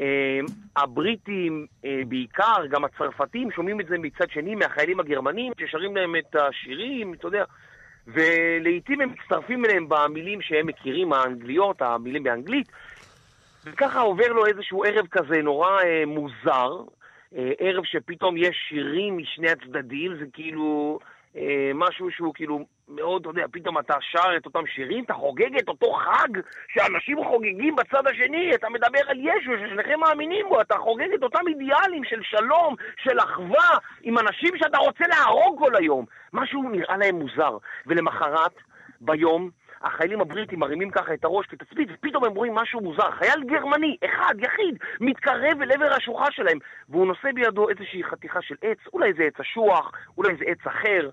[0.00, 0.40] אה,
[0.76, 6.36] הבריטים אה, בעיקר, גם הצרפתים, שומעים את זה מצד שני מהחיילים הגרמנים, ששרים להם את
[6.36, 7.44] השירים, אתה יודע,
[8.06, 12.68] ולעיתים הם מצטרפים אליהם במילים שהם מכירים, האנגליות, המילים באנגלית,
[13.64, 16.82] וככה עובר לו איזשהו ערב כזה נורא אה, מוזר,
[17.36, 20.98] אה, ערב שפתאום יש שירים משני הצדדים, זה כאילו
[21.74, 25.68] משהו שהוא כאילו מאוד, אתה יודע, פתאום אתה שר את אותם שירים, אתה חוגג את
[25.68, 26.28] אותו חג
[26.68, 31.48] שאנשים חוגגים בצד השני, אתה מדבר על ישו ששניכם מאמינים בו, אתה חוגג את אותם
[31.48, 36.04] אידיאלים של שלום, של אחווה, עם אנשים שאתה רוצה להרוג כל היום.
[36.32, 37.56] משהו נראה להם מוזר.
[37.86, 38.54] ולמחרת,
[39.00, 39.50] ביום,
[39.82, 43.10] החיילים הבריטים מרימים ככה את הראש כתצפית, ופתאום הם רואים משהו מוזר.
[43.10, 48.54] חייל גרמני, אחד, יחיד, מתקרב אל עבר השוחה שלהם, והוא נושא בידו איזושהי חתיכה של
[48.62, 51.10] עץ, אולי זה עץ אשוח, אולי זה עץ אחר.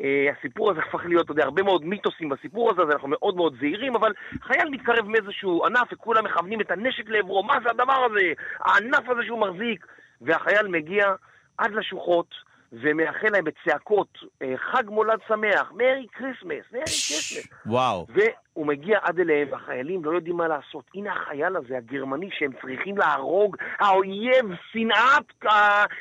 [0.00, 0.02] Uh,
[0.38, 3.54] הסיפור הזה הפך להיות, אתה יודע, הרבה מאוד מיתוסים בסיפור הזה, אז אנחנו מאוד מאוד
[3.60, 8.32] זהירים, אבל חייל מתקרב מאיזשהו ענף וכולם מכוונים את הנשק לעברו, מה זה הדבר הזה?
[8.60, 9.86] הענף הזה שהוא מחזיק.
[10.20, 11.14] והחייל מגיע
[11.58, 12.34] עד לשוחות,
[12.72, 17.48] ומאחל להם בצעקות, אה, חג מולד שמח, Merry Christmas, Merry Christmas.
[17.66, 18.06] וואו.
[18.08, 20.84] והוא מגיע עד אליהם, והחיילים לא יודעים מה לעשות.
[20.94, 25.44] הנה החייל הזה, הגרמני, שהם צריכים להרוג, האויב, שנאת,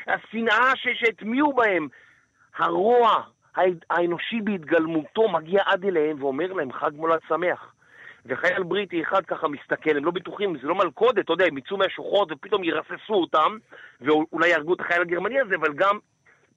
[0.07, 1.87] השנאה שהטמיעו בהם.
[2.57, 3.21] הרוע
[3.89, 7.73] האנושי בהתגלמותו מגיע עד אליהם ואומר להם חג מולד שמח.
[8.25, 11.77] וחייל בריטי אחד ככה מסתכל, הם לא בטוחים, זה לא מלכודת, אתה יודע, הם יצאו
[11.77, 13.57] מהשוחות ופתאום ירססו אותם,
[14.01, 15.97] ואולי יהרגו את החייל הגרמני הזה, אבל גם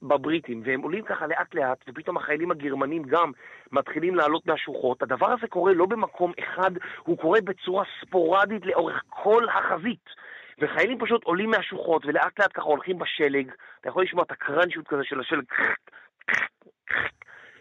[0.02, 3.32] בבריטים, והם עולים ככה לאט לאט, ופתאום החיילים הגרמנים גם
[3.72, 5.02] מתחילים לעלות מהשוחות.
[5.02, 6.70] הדבר הזה קורה לא במקום אחד,
[7.02, 10.04] הוא קורה בצורה ספורדית לאורך כל החזית.
[10.58, 15.04] וחיילים פשוט עולים מהשוחות, ולאט לאט ככה הולכים בשלג, אתה יכול לשמוע את הקראנצ'יות כזה
[15.04, 15.44] של השלג,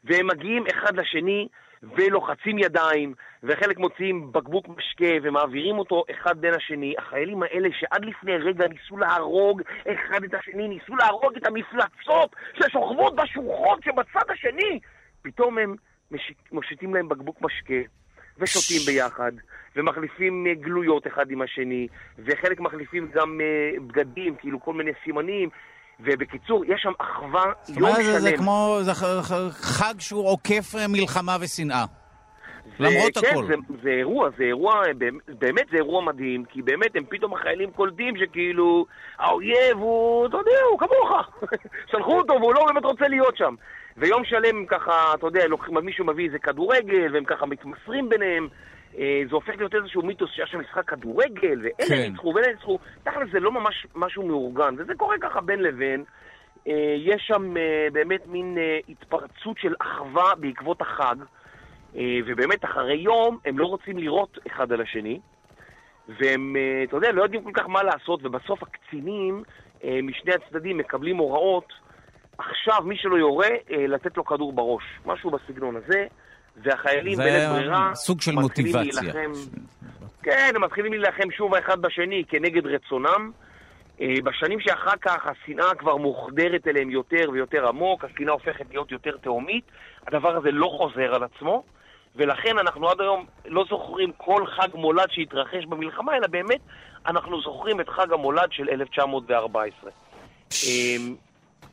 [0.04, 1.48] והם מגיעים אחד לשני,
[1.84, 3.14] ולוחצים ידיים,
[3.44, 6.94] וחלק מוציאים בקבוק משקה ומעבירים אותו אחד בין השני.
[6.98, 13.16] החיילים האלה שעד לפני רגע ניסו להרוג אחד את השני, ניסו להרוג את המפלצות ששוכבות
[13.16, 14.80] בשוחות שבצד השני,
[15.22, 15.76] פתאום הם
[16.52, 17.90] מושיטים להם בקבוק משקה
[18.38, 19.32] ושותים ביחד,
[19.76, 21.88] ומחליפים אה, גלויות אחד עם השני,
[22.20, 25.50] וחלק מחליפים גם אה, בגדים, כאילו כל מיני סימנים,
[26.00, 28.04] ובקיצור, יש שם אחווה יום שלם.
[28.04, 28.92] זאת אומרת, זה כמו, זה
[29.52, 31.86] חג שהוא עוקף אה, מלחמה ושנאה.
[32.80, 33.48] למרות כן, הכל.
[33.48, 34.84] זה, זה אירוע, זה אירוע,
[35.28, 38.86] באמת זה אירוע מדהים, כי באמת הם פתאום החיילים קולטים שכאילו
[39.18, 41.12] האויב הוא, אתה יודע, הוא כמוך.
[41.92, 43.56] שלחו אותו והוא לא באמת רוצה להיות שם.
[43.98, 48.48] ויום שלם ככה, אתה יודע, לוקחים, מישהו מביא איזה כדורגל, והם ככה מתמסרים ביניהם.
[48.98, 52.12] אה, זה הופך להיות איזשהו מיתוס שהיה שם משחק כדורגל, ואלה כן.
[52.12, 52.80] ניצחו ואלה ניצחו.
[53.04, 56.04] תכל'ס זה לא ממש משהו מאורגן, וזה קורה ככה בין לבין.
[56.68, 58.58] אה, יש שם אה, באמת מין
[58.90, 61.16] התפרצות של אחווה בעקבות החג,
[62.26, 65.20] ובאמת אחרי יום הם לא רוצים לירות אחד על השני,
[66.08, 69.44] והם, אתה יודע, לא יודעים כל כך מה לעשות, ובסוף הקצינים
[70.04, 71.74] משני הצדדים מקבלים הוראות,
[72.38, 74.84] עכשיו מי שלא יורה, לתת לו כדור בראש.
[75.06, 76.08] משהו בסגנון הזה.
[76.64, 77.92] והחיילים בלית ברירה...
[77.94, 79.02] זה סוג של מוטיבציה.
[79.02, 79.32] להילחם,
[80.24, 83.32] כן, הם מתחילים להילחם שוב האחד בשני כנגד רצונם.
[84.02, 89.18] אה, בשנים שאחר כך השנאה כבר מוחדרת אליהם יותר ויותר עמוק, השנאה הופכת להיות יותר
[89.18, 89.64] תהומית,
[90.08, 91.64] הדבר הזה לא חוזר על עצמו,
[92.16, 96.60] ולכן אנחנו עד היום לא זוכרים כל חג מולד שהתרחש במלחמה, אלא באמת
[97.06, 99.92] אנחנו זוכרים את חג המולד של 1914.
[100.64, 101.16] אמ,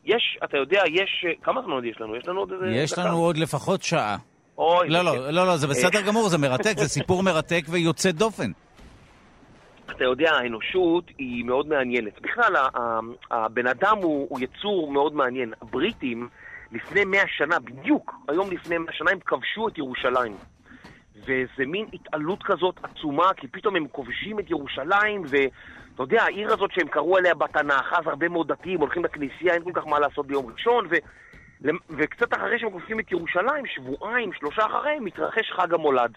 [0.05, 1.27] יש, אתה יודע, יש...
[1.43, 2.17] כמה זמן עוד יש לנו?
[2.17, 2.67] יש לנו עוד איזה...
[2.67, 4.17] יש לנו עוד לפחות שעה.
[4.59, 4.89] אוי.
[4.89, 8.51] לא, לא, לא, לא, זה בסדר גמור, זה מרתק, זה סיפור מרתק ויוצא דופן.
[9.91, 12.21] אתה יודע, האנושות היא מאוד מעניינת.
[12.21, 12.57] בכלל,
[13.31, 15.53] הבן אדם הוא, הוא יצור מאוד מעניין.
[15.63, 16.29] הבריטים,
[16.73, 20.37] לפני מאה שנה, בדיוק היום לפני מאה שנה, הם כבשו את ירושלים.
[21.23, 26.71] וזה מין התעלות כזאת עצומה, כי פתאום הם כובשים את ירושלים, ואתה יודע, העיר הזאת
[26.73, 30.27] שהם קראו עליה בתנ"ך, אז הרבה מאוד דתיים הולכים לכנסייה, אין כל כך מה לעשות
[30.27, 30.95] ביום ראשון, ו...
[31.91, 36.13] וקצת אחרי שהם כובשים את ירושלים, שבועיים, שלושה אחריהם, מתרחש חג המולד.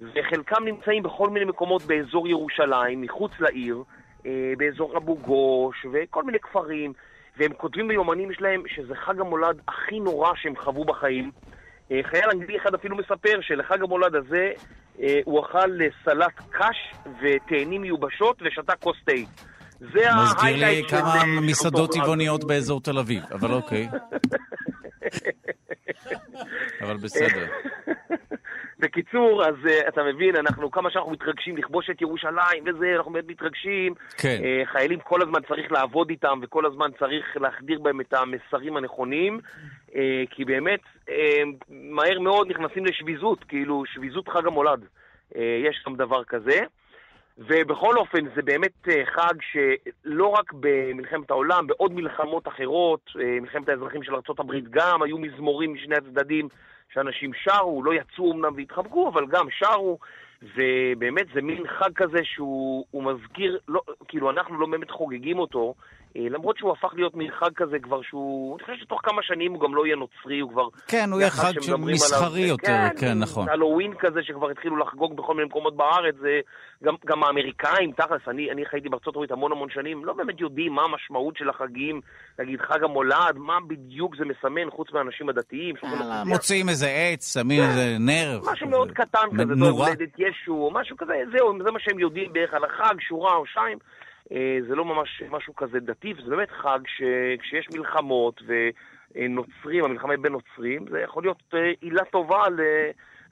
[0.00, 3.82] וחלקם נמצאים בכל מיני מקומות באזור ירושלים, מחוץ לעיר,
[4.26, 6.92] אה, באזור אבו גוש וכל מיני כפרים,
[7.36, 11.30] והם כותבים ביומנים שלהם שזה חג המולד הכי נורא שהם חוו בחיים.
[11.92, 14.52] אה, חייל אנגלי אחד אפילו מספר שלחג המולד הזה
[15.00, 19.12] אה, הוא אכל סלט קש ותאנים מיובשות ושתה כוס תה.
[19.80, 23.88] זה מזכיר לי כמה מסעדות טבעוניות באזור תל אביב, אבל אוקיי.
[26.82, 27.46] אבל בסדר.
[28.78, 33.28] בקיצור, אז uh, אתה מבין, אנחנו, כמה שאנחנו מתרגשים לכבוש את ירושלים וזה, אנחנו באמת
[33.28, 33.94] מתרגשים.
[34.18, 34.38] כן.
[34.40, 39.40] Uh, חיילים כל הזמן צריך לעבוד איתם וכל הזמן צריך להחדיר בהם את המסרים הנכונים,
[39.88, 39.92] uh,
[40.30, 41.12] כי באמת, uh,
[41.70, 44.80] מהר מאוד נכנסים לשביזות, כאילו, שביזות חג המולד.
[44.80, 45.38] Uh,
[45.68, 46.60] יש שם דבר כזה.
[47.40, 53.68] ובכל אופן, זה באמת אה, חג שלא רק במלחמת העולם, בעוד מלחמות אחרות, אה, מלחמת
[53.68, 56.48] האזרחים של ארה"ב גם, היו מזמורים משני הצדדים
[56.92, 59.98] שאנשים שרו, לא יצאו אמנם והתחבקו, אבל גם שרו,
[60.42, 65.74] ובאמת זה מין חג כזה שהוא מזכיר, לא, כאילו אנחנו לא באמת חוגגים אותו,
[66.16, 69.60] למרות שהוא הפך להיות מין חג כזה כבר שהוא, אני חושב שתוך כמה שנים הוא
[69.60, 70.68] גם לא יהיה נוצרי, הוא כבר...
[70.88, 73.48] כן, הוא יהיה חג מסחרי יותר, כן, כן, נכון.
[73.48, 76.40] הלואוין כזה שכבר התחילו לחגוג בכל מיני מקומות בארץ, זה
[76.84, 80.72] גם, גם האמריקאים, תכלס, אני, אני חייתי בארצות הברית המון המון שנים, לא באמת יודעים
[80.72, 82.00] מה המשמעות של החגים,
[82.38, 85.74] נגיד חג המולד, מה בדיוק זה מסמן, חוץ מהאנשים הדתיים.
[86.26, 88.40] מוציאים איזה עץ, שמים איזה נר.
[88.52, 92.54] משהו מאוד קטן כזה, זה הולדת ישו, משהו כזה, זהו, זה מה שהם יודעים בערך
[92.54, 93.78] על החג, שורה או שתיים.
[94.32, 100.32] אה, זה לא ממש משהו כזה דתי, וזה באמת חג שכשיש מלחמות ונוצרים, המלחמה בין
[100.32, 102.42] נוצרים, זה יכול להיות אה, עילה טובה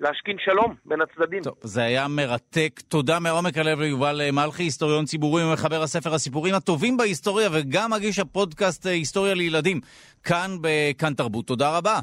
[0.01, 1.43] להשכין שלום בין הצדדים.
[1.43, 2.81] טוב, זה היה מרתק.
[2.89, 8.87] תודה מעומק הלב ליובל מלכי, היסטוריון ציבורי ומחבר הספר הסיפורים הטובים בהיסטוריה, וגם מגיש הפודקאסט
[8.87, 9.81] היסטוריה לילדים,
[10.25, 11.47] כאן בכאן תרבות.
[11.47, 11.99] תודה רבה.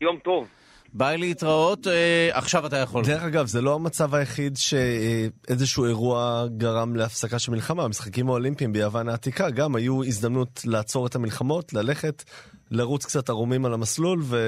[0.00, 0.63] יום טוב.
[0.94, 3.04] ביי להתראות, אה, עכשיו אתה יכול.
[3.04, 7.82] דרך אגב, זה לא המצב היחיד שאיזשהו אירוע גרם להפסקה של מלחמה.
[7.82, 12.24] המשחקים האולימפיים ביוון העתיקה גם היו הזדמנות לעצור את המלחמות, ללכת,
[12.70, 14.38] לרוץ קצת ערומים על המסלול ו...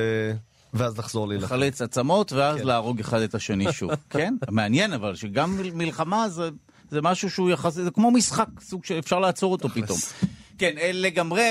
[0.74, 1.54] ואז לחזור להילחם.
[1.54, 2.66] לחלץ עצמות ואז כן.
[2.66, 3.90] להרוג אחד את השני שוב.
[4.10, 4.34] כן?
[4.50, 6.48] מעניין אבל שגם מלחמה זה,
[6.90, 9.98] זה משהו שהוא יחסי, זה כמו משחק, סוג שאפשר לעצור אותו פתאום.
[10.58, 11.42] כן, אה, לגמרי,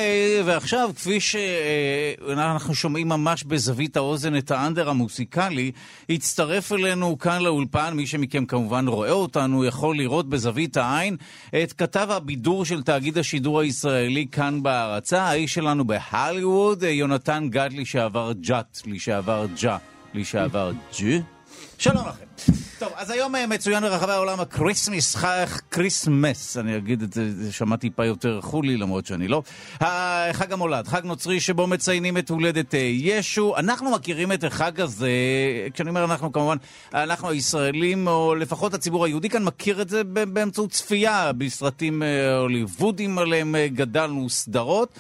[0.46, 5.72] ועכשיו, כפי שאנחנו שומעים ממש בזווית האוזן את האנדר המוסיקלי,
[6.10, 11.18] הצטרף אלינו כאן לאולפן, מי שמכם כמובן רואה אותנו, יכול לראות בזווית העין
[11.63, 18.32] את כתב הבידור של תאגיד השידור הישראלי כאן בהרצה, האיש שלנו בהליווד, יונתן גד לשעבר
[18.41, 19.78] ג'אט, לשעבר ג'ה,
[20.13, 21.35] לשעבר ג'ה.
[21.77, 22.53] שלום לכם.
[22.79, 25.15] טוב, אז היום אה, מצוין ברחבי העולם הקריסמס,
[25.69, 29.41] קריסמס, אני אגיד את זה, נשמעתי טיפה יותר חולי, למרות שאני לא.
[30.31, 33.57] חג המולד, חג נוצרי שבו מציינים את הולדת אה, ישו.
[33.57, 35.09] אנחנו מכירים את החג הזה,
[35.73, 36.57] כשאני אומר אנחנו כמובן,
[36.93, 43.17] אנחנו הישראלים, או לפחות הציבור היהודי כאן מכיר את זה באמצעות צפייה בסרטים אה, הוליוודיים
[43.17, 44.99] עליהם גדלנו, סדרות.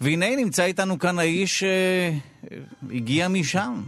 [0.00, 1.64] והנה נמצא איתנו כאן האיש
[2.88, 3.82] שהגיע משם.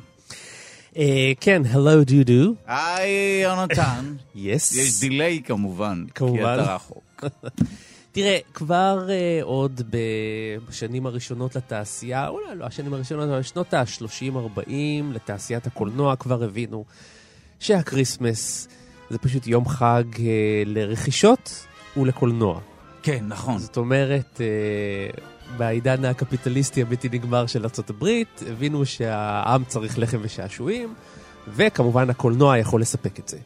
[0.97, 2.55] אה, כן, הלו דודו.
[2.67, 4.15] היי, יונתן.
[4.35, 4.77] Yes.
[4.77, 6.37] יש delay כמובן, כמובן.
[6.57, 7.25] כי אתה רחוק.
[8.13, 9.83] תראה, כבר אה, עוד
[10.69, 14.71] בשנים הראשונות לתעשייה, אולי לא השנים הראשונות, אבל שנות ה-30-40
[15.13, 16.85] לתעשיית הקולנוע כבר הבינו
[17.61, 18.69] שהקריסמס
[19.11, 20.19] זה פשוט יום חג אה,
[20.67, 22.61] לרכישות ולקולנוע.
[23.03, 23.59] כן, נכון.
[23.59, 25.21] זאת אומרת, אה,
[25.57, 28.07] בעידן הקפיטליסטי הבלתי נגמר של ארה"ב,
[28.47, 30.95] הבינו שהעם צריך לחם ושעשועים,
[31.49, 33.39] וכמובן הקולנוע יכול לספק את זה.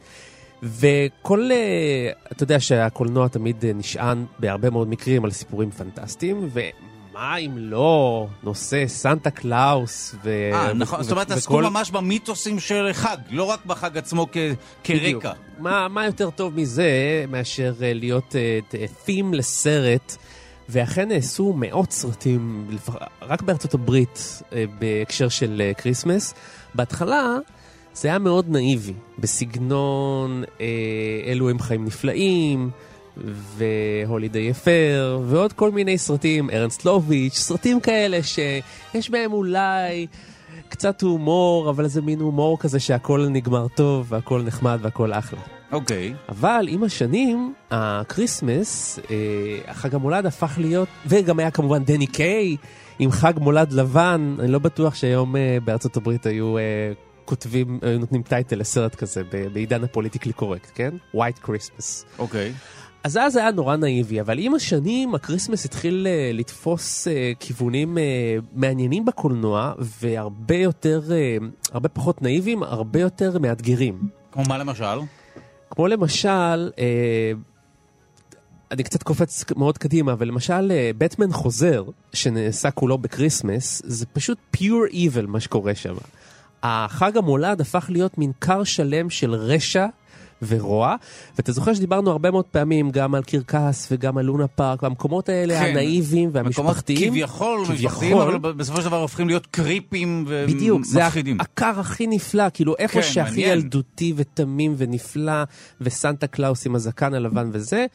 [0.63, 7.37] וכל, אה, אתה יודע שהקולנוע תמיד אה, נשען בהרבה מאוד מקרים על סיפורים פנטסטיים, ומה
[7.37, 10.51] אם לא נושא סנטה קלאוס ו...
[10.53, 14.37] אה, נכון, זאת אומרת, עסקו ממש במיתוסים של חג, לא רק בחג עצמו כ-
[14.85, 15.33] כרקע.
[15.59, 18.35] מה, מה יותר טוב מזה מאשר אה, להיות
[18.69, 20.17] אה, לסרט
[20.69, 22.71] ואכן נעשו מאות סרטים,
[23.23, 26.35] רק בארצות הברית, אה, בהקשר של כריסמס.
[26.75, 27.37] בהתחלה
[27.95, 30.67] זה היה מאוד נאיבי, בסגנון אה,
[31.27, 32.71] אלו הם חיים נפלאים,
[33.57, 40.07] ו Holiday Affair, ועוד כל מיני סרטים, ארנסט לוביץ', סרטים כאלה שיש בהם אולי
[40.69, 45.41] קצת הומור, אבל זה מין הומור כזה שהכל נגמר טוב, והכל נחמד והכל אחלה.
[45.75, 46.15] אוקיי.
[46.15, 46.33] אוקיי.
[46.33, 49.15] אבל עם השנים, הקריסמס, אה,
[49.69, 52.57] החג המולד הפך להיות, וגם היה כמובן דני קיי
[52.99, 56.59] עם חג מולד לבן, אני לא בטוח שהיום אה, בארצות הברית היו...
[56.59, 56.63] אה,
[57.25, 60.91] כותבים, היו נותנים title לסרט כזה בעידן ה politically correct, כן?
[61.15, 62.05] White Christmas.
[62.19, 62.51] אוקיי.
[62.51, 62.85] אוקיי.
[63.05, 67.11] אז אז היה נורא נאיבי, אבל עם השנים הקריסמס התחיל אה, לתפוס אה,
[67.41, 68.01] כיוונים אה,
[68.53, 74.09] מעניינים בקולנוע, והרבה יותר, אה, הרבה פחות נאיביים, הרבה יותר מאתגרים.
[74.33, 74.99] כמו מה למשל?
[75.75, 77.33] כמו למשל, אה,
[78.71, 84.39] אני קצת קופץ מאוד קדימה, אבל למשל בטמן אה, חוזר, שנעשה כולו בקריסמס, זה פשוט
[84.57, 85.95] pure evil מה שקורה שם.
[86.63, 89.87] החג המולד הפך להיות מין כר שלם של רשע
[90.47, 90.97] ורוע,
[91.37, 95.61] ואתה זוכר שדיברנו הרבה מאוד פעמים גם על קרקס וגם על לונה פארק, והמקומות האלה
[95.61, 95.71] כן.
[95.71, 97.13] הנאיבים והמשפחתיים.
[97.13, 100.57] מקומות כביכול, כביכול, אבל בסופו של דבר הופכים להיות קריפים ומפחידים.
[100.57, 101.07] בדיוק, זה
[101.41, 103.59] הכר הכי נפלא, כאילו איפה כן, שהכי מעניין.
[103.59, 105.43] ילדותי ותמים ונפלא,
[105.81, 107.87] וסנטה קלאוס עם הזקן הלבן וזה.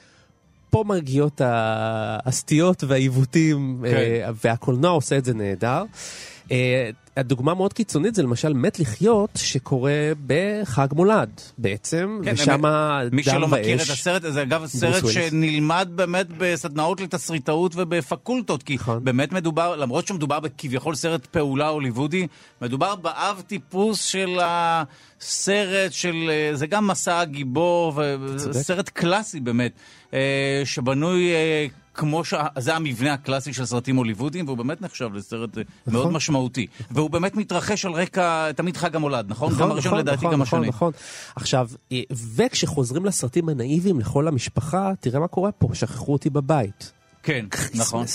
[0.70, 1.42] פה מגיעות
[2.26, 3.96] הסטיות והעיוותים, כן.
[3.96, 5.84] אה, והקולנוע עושה את זה נהדר.
[7.20, 12.64] אה, הדוגמה מאוד קיצונית זה למשל מת לחיות שקורה בחג מולד בעצם, כן, ושם דם
[12.64, 13.12] ואש.
[13.12, 19.04] מי שלא מכיר את הסרט, זה אגב סרט שנלמד באמת בסדנאות לתסריטאות ובפקולטות, כי נכון.
[19.04, 22.28] באמת מדובר, למרות שמדובר בכביכול סרט פעולה הוליוודי,
[22.62, 28.02] מדובר באב טיפוס של הסרט של, אה, זה גם מסע הגיבור,
[28.52, 29.72] סרט קלאסי באמת,
[30.14, 31.32] אה, שבנוי
[32.00, 32.34] כמו ש...
[32.58, 35.94] זה המבנה הקלאסי של סרטים הוליוודיים, והוא באמת נחשב לסרט אה, נכון.
[35.94, 36.68] מאוד משמעותי.
[36.92, 39.52] והוא באמת מתרחש על רקע, תמיד חג המולד, נכון?
[39.52, 40.70] נכון, גם הראשון נכון, לדעתי, נכון, גם נכון, השני.
[40.70, 40.92] נכון,
[41.36, 42.02] עכשיו, אה,
[42.36, 46.92] וכשחוזרים לסרטים הנאיביים לכל המשפחה, תראה מה קורה פה, שכחו אותי בבית.
[47.24, 48.06] כן, נכון.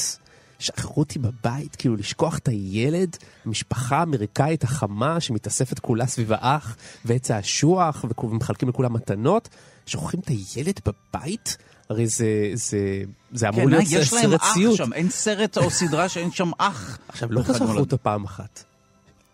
[0.58, 3.16] שכחו אותי בבית, כאילו לשכוח את הילד,
[3.46, 9.48] המשפחה האמריקאית החמה שמתאספת כולה סביב האח ועץ האשוח ומחלקים לכולם מתנות,
[9.86, 11.56] שוכחים את הילד בבית?
[11.90, 14.12] הרי זה, זה, זה אמור כן, להיות סרט סיוט.
[14.12, 16.98] יש להם אח שם, אין סרט או סדרה שאין שם אח.
[17.08, 18.64] עכשיו, לא שכחו אותו פעם אחת.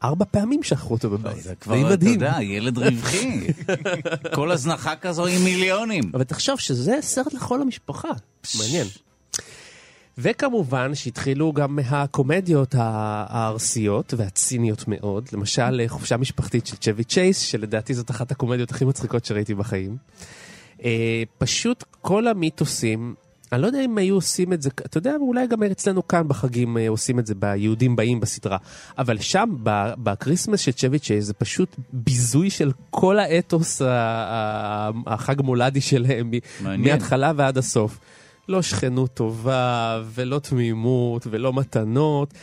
[0.04, 1.42] ארבע פעמים שכחו אותו בבית.
[1.42, 2.04] זה כבר, אתה.
[2.04, 3.46] יודע, ילד רווחי.
[4.34, 6.10] כל הזנחה כזו עם מיליונים.
[6.14, 8.08] אבל תחשוב שזה סרט לכל המשפחה.
[8.58, 8.86] מעניין.
[10.18, 18.10] וכמובן שהתחילו גם מהקומדיות הארסיות והציניות מאוד, למשל חופשה משפחתית של צ'בי צ'ייס, שלדעתי זאת
[18.10, 19.96] אחת הקומדיות הכי מצחיקות שראיתי בחיים.
[20.84, 23.14] אה, פשוט כל המיתוסים,
[23.52, 26.78] אני לא יודע אם היו עושים את זה, אתה יודע, אולי גם אצלנו כאן בחגים
[26.78, 28.58] אה, עושים את זה ביהודים באים בסדרה,
[28.98, 29.48] אבל שם
[30.02, 33.82] בקריסמס של צ'ייס זה פשוט ביזוי של כל האתוס
[35.06, 36.80] החג מולדי שלהם, מעניין.
[36.80, 37.98] מההתחלה ועד הסוף.
[38.48, 42.34] לא שכנות טובה, ולא תמימות, ולא מתנות.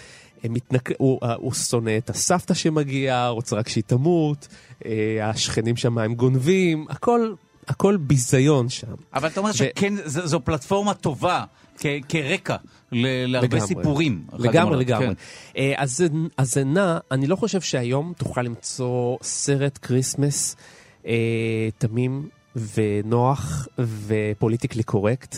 [0.43, 0.91] הם מתנק...
[0.97, 4.47] הוא, הוא שונא את הסבתא שמגיעה, רוצה רק שהיא תמות,
[4.85, 7.33] אה, השכנים שם הם גונבים, הכל,
[7.67, 8.87] הכל ביזיון שם.
[9.13, 11.43] אבל אתה אומר ו- שכן, ז- זו פלטפורמה טובה
[11.79, 12.55] כ- כרקע
[12.91, 13.67] ל- להרבה לגמרי.
[13.67, 14.23] סיפורים.
[14.37, 15.07] לגמרי, לגמרי.
[15.07, 15.13] כן.
[15.57, 16.03] אה, אז
[16.37, 20.55] אז זה נע, אני לא חושב שהיום תוכל למצוא סרט כריסמס
[21.07, 21.13] אה,
[21.77, 22.29] תמים
[22.75, 25.35] ונוח ו politically correct.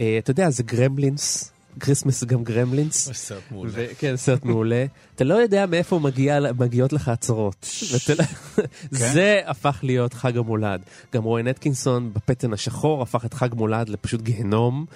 [0.00, 3.10] אה, אתה יודע, זה גרמלינס, Christmas גם גרמלינס.
[3.12, 3.86] סרט מעולה.
[3.98, 4.86] כן, סרט מעולה.
[5.14, 7.66] אתה לא יודע מאיפה מגיע, מגיעות לך הצהרות.
[7.92, 10.80] ואתה לא- זה הפך להיות חג המולד.
[11.14, 14.86] גם רואן אטקינסון בפתן השחור הפך את חג מולד לפשוט גיהנום.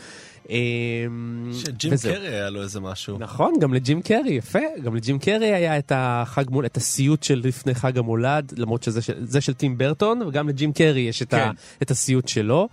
[0.51, 1.93] אמ, שג'ים.
[2.03, 3.19] קרי היה לו איזה משהו.
[3.19, 4.59] נכון, גם לג'ים קרי, יפה.
[4.85, 9.03] גם לג'ים קרי היה את החג מול, את הסיוט של לפני חג המולד, למרות שזה
[9.03, 11.51] של, זה של טים ברטון, וגם לג'ים קרי יש את, ה, כן.
[11.83, 12.69] את הסיוט שלו.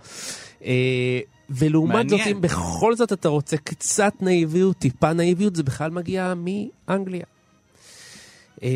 [1.50, 2.36] ולעומת זאת, מעניין.
[2.36, 7.24] אם בכל זאת אתה רוצה קצת נאיביות, טיפה נאיביות, זה בכלל מגיע מאנגליה.
[8.62, 8.68] אה,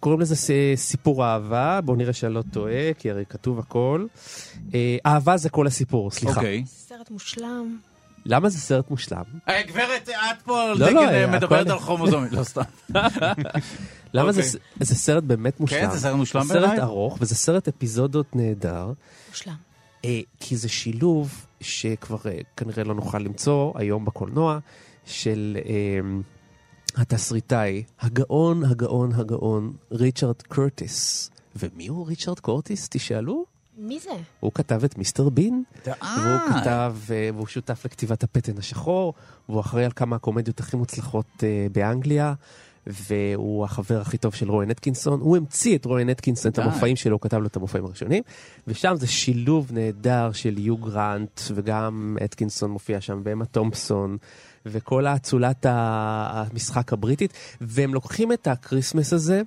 [0.00, 4.06] קוראים לזה ס- סיפור אהבה, בואו נראה שאני לא טועה, כי הרי כתוב הכל.
[4.74, 6.40] אה, אהבה זה כל הסיפור, סליחה.
[6.40, 6.64] אוקיי.
[6.66, 7.78] סרט מושלם.
[8.26, 9.22] למה זה סרט מושלם?
[9.48, 12.62] אה, גברת, את פה על לא, דגל לא, אה, הכל- מדברת על כרומוזומים, לא סתם.
[14.14, 14.60] למה זה, אוקיי.
[14.80, 15.80] זה סרט באמת מושלם?
[15.80, 16.80] כן, זה סרט מושלם זה סרט בעיניי.
[16.80, 18.92] ארוך, וזה סרט אפיזודות נהדר,
[19.30, 19.54] מושלם.
[20.04, 24.58] אה, כי זה שילוב שכבר אה, כנראה לא נוכל למצוא היום בקולנוע,
[25.04, 26.00] של אה,
[26.96, 31.30] התסריטאי, הגאון, הגאון, הגאון, ריצ'רד קורטיס.
[31.56, 32.88] ומי הוא ריצ'רד קורטיס?
[32.90, 33.44] תשאלו.
[33.78, 34.10] מי זה?
[34.40, 39.14] הוא כתב את מיסטר בין, והוא כתב, אה, והוא שותף לכתיבת הפטן השחור,
[39.48, 42.34] והוא אחראי על כמה הקומדיות הכי מוצלחות אה, באנגליה,
[42.86, 45.20] והוא החבר הכי טוב של רואן אטקינסון.
[45.20, 46.58] הוא המציא את רואן אטקינסון, את.
[46.58, 48.22] המופעים שלו, הוא כתב לו את המופעים הראשונים,
[48.66, 54.16] ושם זה שילוב נהדר של יו גרנט, וגם אטקינסון מופיע שם, ואמה תומפסון,
[54.66, 59.42] וכל האצולת המשחק הבריטית, והם לוקחים את ה Christmas הזה,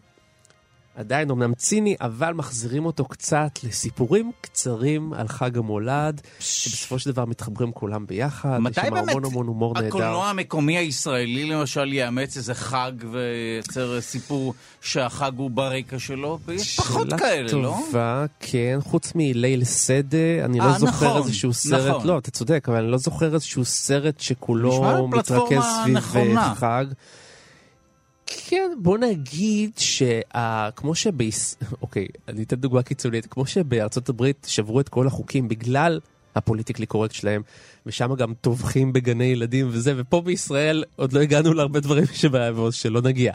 [0.98, 7.26] עדיין אמנם ציני, אבל מחזירים אותו קצת לסיפורים קצרים על חג המולד, שבסופו של דבר
[7.26, 8.58] מתחברים כולם ביחד.
[8.60, 9.88] מתי באמת המון המון הומור נהדר.
[9.88, 16.40] הקולנוע המקומי הישראלי למשל יאמץ איזה חג וייצר סיפור שהחג הוא ברקע שלו?
[16.46, 17.78] ויש פחות כאלה, שאלה לא?
[17.86, 22.08] טובה, כן, חוץ מליל סדה, אני אה, לא זוכר נכון, איזשהו סרט, נכון.
[22.08, 26.48] לא, אתה צודק, אבל אני לא זוכר איזשהו סרט שכולו מתרכז סביב נכונה.
[26.48, 26.86] אה, חג.
[28.28, 31.56] כן, בוא נגיד שכמו שביש...
[31.82, 33.26] אוקיי, אני אתן דוגמה קיצונית.
[33.26, 36.00] כמו שבארצות הברית שברו את כל החוקים בגלל
[36.36, 37.42] ה politically correct שלהם,
[37.86, 43.02] ושם גם טובחים בגני ילדים וזה, ופה בישראל עוד לא הגענו להרבה דברים שבעיה, שלא
[43.02, 43.34] נגיע.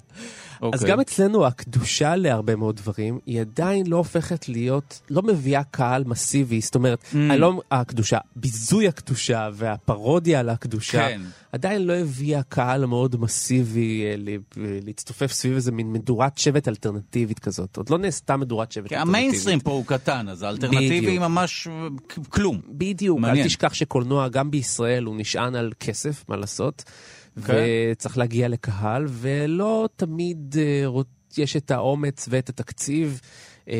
[0.62, 0.90] אז אוקיי.
[0.90, 6.60] גם אצלנו הקדושה להרבה מאוד דברים, היא עדיין לא הופכת להיות, לא מביאה קהל מסיבי,
[6.60, 7.16] זאת אומרת, Mm.
[7.16, 11.20] לא הקדושה, ביזוי הקדושה והפרודיה על הקדושה, כן.
[11.52, 14.36] עדיין לא הביאה קהל מאוד מסיבי אה, ל-
[14.84, 17.76] להצטופף סביב איזה מין מדורת שבט אלטרנטיבית כזאת.
[17.76, 19.16] עוד לא נעשתה מדורת שבט כי אלטרנטיבית.
[19.22, 21.10] המיינסטרים פה הוא קטן, אז האלטרנטיבי בדיוק.
[21.10, 21.72] היא ממש אה,
[22.28, 22.60] כלום.
[22.68, 23.38] בדיוק, מעניין.
[23.42, 26.84] אל תשכח שקולנוע גם בישראל הוא נשען על כסף, מה לעשות,
[27.47, 27.55] כן.
[27.93, 30.85] וצריך להגיע לקהל, ולא תמיד אה,
[31.39, 33.20] יש את האומץ ואת התקציב
[33.68, 33.76] אה,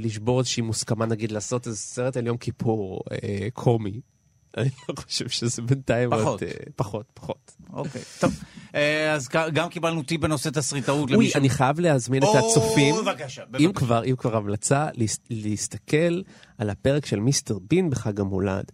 [0.00, 4.00] לשבור איזושהי מוסכמה, נגיד לעשות איזה סרט על יום כיפור אה, קומי.
[4.56, 6.26] אני לא חושב שזה בינתיים פחות.
[6.26, 7.56] עוד, אה, פחות, פחות.
[7.72, 8.34] אוקיי, טוב.
[8.74, 11.40] אה, אז גם קיבלנו טיפ בנושא תסריטאות אוי, למישהו.
[11.40, 12.94] אני חייב להזמין את או, הצופים.
[12.94, 13.72] בבקשה, אם בבקשה.
[13.72, 16.20] כבר, אם כבר המלצה, להס- להסתכל
[16.58, 18.64] על הפרק של מיסטר בין בחג המולד.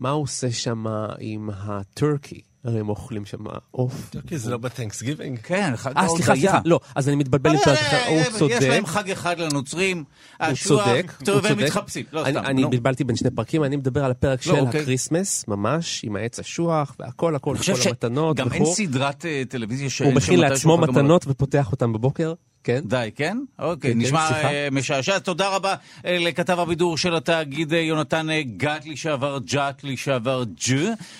[0.00, 0.84] מה הוא עושה שם
[1.18, 2.40] עם ה turkey?
[2.66, 3.38] הרי הם אוכלים שם
[3.70, 4.10] עוף.
[4.26, 5.38] כי זה לא ב Thanksgiving.
[5.42, 6.50] כן, חג אה, סליחה, ההודיה.
[6.50, 8.58] סליחה, לא, אז אני מתבלבל עם אה, פרק אה, אחר, הוא אה, יש צודק.
[8.62, 10.04] להם חג אחד לנוצרים,
[10.40, 11.62] הוא צודק, הוא והם צודק.
[11.64, 12.44] מתחפשים, לא אני- סתם.
[12.44, 12.70] אני נו.
[12.70, 14.80] בלבלתי בין שני פרקים, אני מדבר על הפרק לא, של אוקיי.
[14.80, 18.64] ה Christmas, ממש, עם העץ אשוח והכל, הכל, כל המתנות שגם אין.
[18.64, 20.78] סדרת טלוויזיה שאין הוא מכין לעצמו.
[20.78, 22.32] מתנות ופותח אותן בבוקר,
[22.66, 22.80] כן?
[22.84, 23.38] די, כן?
[23.58, 24.50] אוקיי, כן, נשמע סליחה.
[24.50, 25.18] אה, משעשע.
[25.18, 25.74] תודה רבה
[26.06, 30.74] אה, לכתב הבידור של התאגיד אה, יונתן גת, לשעבר ג'ת, לשעבר ג',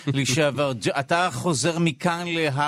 [0.06, 0.88] לשעבר ג'.
[0.88, 2.24] אתה חוזר מכאן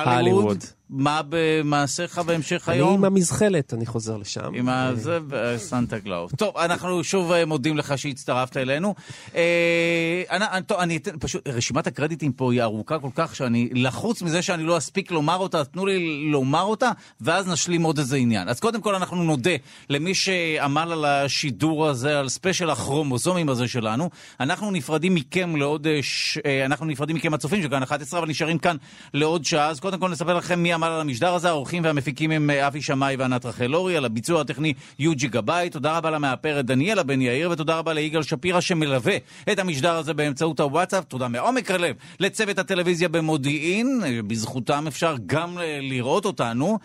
[0.07, 0.65] להוליווד.
[0.91, 2.95] מה במעשיך בהמשך אני היום?
[2.95, 4.55] עם המזחלת, אני חוזר לשם.
[4.55, 4.91] עם ה...
[4.95, 5.19] זה
[5.57, 6.33] סנטה קלאוס.
[6.37, 8.95] טוב, אנחנו שוב אה, מודים לך שהצטרפת אלינו.
[9.35, 14.23] אה, אני, טוב, אני אתן, פשוט, רשימת הקרדיטים פה היא ארוכה כל כך, שאני לחוץ
[14.23, 18.49] מזה שאני לא אספיק לומר אותה, תנו לי לומר אותה, ואז נשלים עוד איזה עניין.
[18.49, 19.51] אז קודם כל אנחנו נודה
[19.91, 24.11] למי שעמל על השידור הזה, על ספיישל הכרומוזומים הזה שלנו.
[24.41, 25.87] אנחנו נפרדים מכם לעוד...
[25.87, 26.01] אה.
[26.47, 28.77] אה, אנחנו נפרדים מכם הצופים של כאן 11, אבל נשארים כאן
[29.15, 29.69] לעוד שעה.
[29.69, 31.49] אז קודם כל נספר לכם מי עמל על המשדר הזה.
[31.49, 35.71] העורכים והמפיקים הם אה, אבי שמאי וענת רחל אורי, על הביצוע הטכני יוג'י גבאי.
[35.71, 39.17] תודה רבה למאפרת דניאלה בן יאיר, ותודה רבה ליגאל שפירא שמלווה
[39.53, 41.05] את המשדר הזה באמצעות הוואטסאפ.
[41.05, 46.79] תודה מעומק הלב לצוות הטלוויזיה במודיעין, אה, בזכותם אפשר גם אה, לראות אותנו.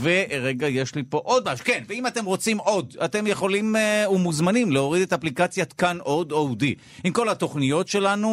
[0.00, 1.64] ורגע, יש לי פה עוד משהו.
[1.64, 3.76] כן, ואם אתם רוצים עוד, אתם יכולים
[4.10, 6.74] ומוזמנים להוריד את אפליקציית כאן עוד אודי.
[7.04, 8.28] עם כל התוכניות שלנו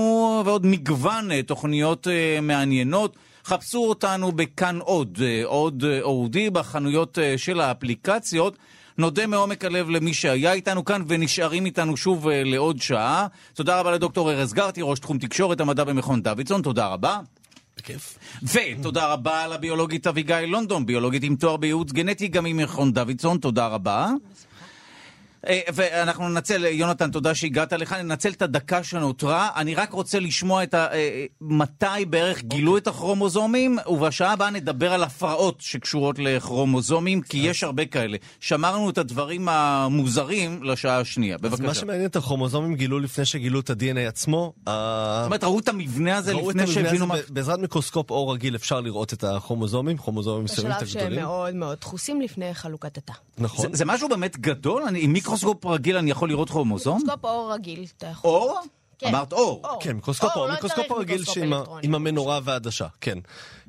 [0.46, 2.08] ועוד מגוון תוכניות
[2.42, 3.18] מעניינות.
[3.46, 8.58] חפשו אותנו בכאן עוד, אה, עוד אה, אודי, בחנויות אה, של האפליקציות.
[8.98, 13.28] נודה מעומק הלב למי שהיה איתנו כאן ונשארים איתנו שוב אה, לעוד שעה.
[13.54, 17.20] תודה רבה לדוקטור ארז גרטי, ראש תחום תקשורת המדע במכון דוידסון, תודה רבה.
[17.78, 18.18] בכיף.
[18.44, 24.10] ותודה רבה לביולוגית אביגיל לונדון, ביולוגית עם תואר בייעוץ גנטי, גם ממכון דוידסון, תודה רבה.
[25.48, 29.50] אה, ואנחנו ננצל, יונתן, תודה שהגעת לכאן, ננצל את הדקה שנותרה.
[29.56, 30.94] אני רק רוצה לשמוע את ה...
[30.94, 37.64] אה, מתי בערך גילו את הכרומוזומים, ובשעה הבאה נדבר על הפרעות שקשורות לכרומוזומים, כי יש
[37.64, 38.18] הרבה כאלה.
[38.40, 41.36] שמרנו את הדברים המוזרים לשעה השנייה.
[41.36, 41.74] אז מה בבקשה.
[41.74, 44.54] שמעניין את הכרומוזומים גילו לפני שגילו את ה-DNA עצמו.
[44.66, 47.16] זאת אומרת, ראו את המבנה הזה לפני שהבינו מה...
[47.30, 51.26] בעזרת מיקרוסקופ אור רגיל אפשר לראות את הכרומוזומים, כרומוזומים מסוימים בשלב את שהם הגדולים.
[51.26, 53.14] מאוד מאוד דחוסים לפני חלוקת התא.
[53.38, 53.74] זה, נכון.
[53.74, 54.84] זה משהו באמת גדול?
[54.84, 56.98] אני, עם מיקרוסקופ רגיל אני יכול לראות כרומוזום?
[56.98, 58.30] מיקרוסקופ אור רגיל, אתה יכול.
[58.32, 58.60] אור?
[59.00, 59.08] כן.
[59.08, 59.62] אמרת אור.
[59.64, 59.82] אור.
[59.82, 61.88] כן, מיקרוסקופ אור, לא מיקרוסקופ צריך אור רגיל מיקרוסקופ שעם ה- אלקטרוני.
[61.88, 63.18] עם המנורה והעדשה, כן.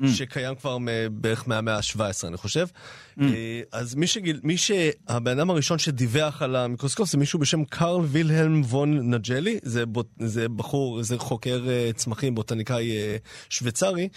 [0.01, 0.09] Mm.
[0.09, 0.79] שקיים כבר
[1.13, 2.67] בערך מהמאה ה-17, אני חושב.
[2.67, 3.23] Mm.
[3.23, 3.29] אה,
[3.73, 8.61] אז מי שגילה, מי שהבן אדם הראשון שדיווח על המיקרוסקופ זה מישהו בשם קרל וילהלם
[8.65, 13.17] פון נגלי, זה בוט- זה בחור, זה חוקר אה, צמחים, בוטניקאי אה,
[13.51, 14.09] שוויצרי,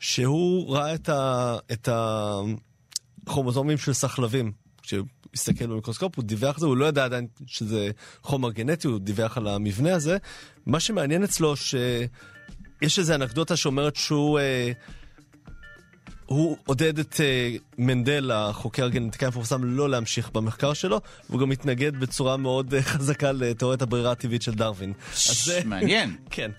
[0.00, 1.88] שהוא ראה את ה- את
[3.26, 4.52] הכרומוזומים של סחלבים.
[5.34, 7.90] הסתכל במיקרוסקופ, הוא דיווח על זה, הוא לא ידע עדיין שזה
[8.22, 10.16] חומר גנטי, הוא דיווח על המבנה הזה.
[10.66, 14.38] מה שמעניין אצלו, שיש איזו אנקדוטה שאומרת שהוא...
[14.38, 14.72] אה,
[16.26, 21.96] הוא עודד את אה, מנדל, החוקר הגנטיקאי המפורסם, לא להמשיך במחקר שלו, והוא גם מתנגד
[21.96, 24.92] בצורה מאוד אה, חזקה לתיאוריית הברירה הטבעית של דרווין.
[25.12, 25.60] אז זה...
[25.64, 26.16] מעניין.
[26.30, 26.50] כן.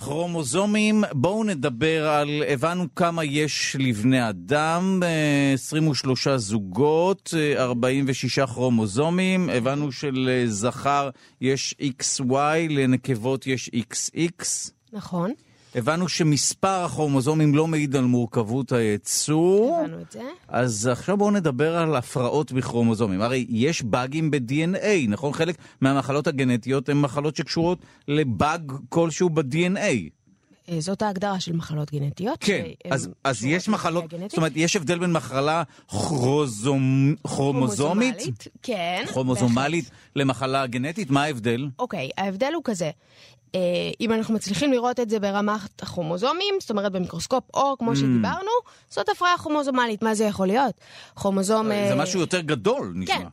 [0.00, 9.50] כרומוזומים, בואו נדבר על, הבנו כמה יש לבני אדם, אה, 23 זוגות, אה, 46 כרומוזומים,
[9.50, 11.10] הבנו שלזכר
[11.40, 14.70] יש XY, לנקבות יש XX.
[14.92, 15.32] נכון,
[15.74, 19.80] הבנו שמספר הכרומוזומים לא מעיד על מורכבות היצור.
[19.84, 20.22] הבנו את זה.
[20.48, 23.20] אז עכשיו בואו נדבר על הפרעות בכרומוזומים.
[23.20, 25.32] הרי יש באגים ב-DNA, נכון?
[25.32, 30.10] חלק מהמחלות הגנטיות הן מחלות שקשורות לבאג כלשהו ב-DNA.
[30.68, 32.38] אה, זאת ההגדרה של מחלות גנטיות.
[32.40, 34.30] כן, אז, אז יש מחלות, גנטית.
[34.30, 35.62] זאת אומרת, יש הבדל בין מחלה
[37.22, 38.16] כרומוזומית,
[38.62, 39.04] כן.
[39.06, 41.10] כרומוזומלית, למחלה גנטית?
[41.10, 41.68] מה ההבדל?
[41.78, 42.90] אוקיי, ההבדל הוא כזה.
[43.54, 43.60] אה,
[44.00, 47.78] אם אנחנו מצליחים לראות את זה ברמת הכרומוזומים, זאת אומרת במיקרוסקופ אור, Mm.
[47.78, 48.50] כמו שדיברנו,
[48.90, 50.02] זאת הפרעה כרומוזומלית.
[50.02, 50.74] מה זה יכול להיות?
[51.16, 51.66] כרומוזום...
[51.68, 53.16] זה אה, משהו יותר גדול, נשמע.
[53.16, 53.26] כן.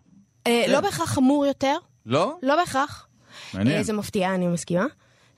[0.47, 2.33] אה, לא בהכרח חמור יותר, לא?
[2.43, 3.07] לא בהכרח.
[3.53, 3.77] מעניין.
[3.77, 4.85] אה, זה מפתיע, אני מסכימה.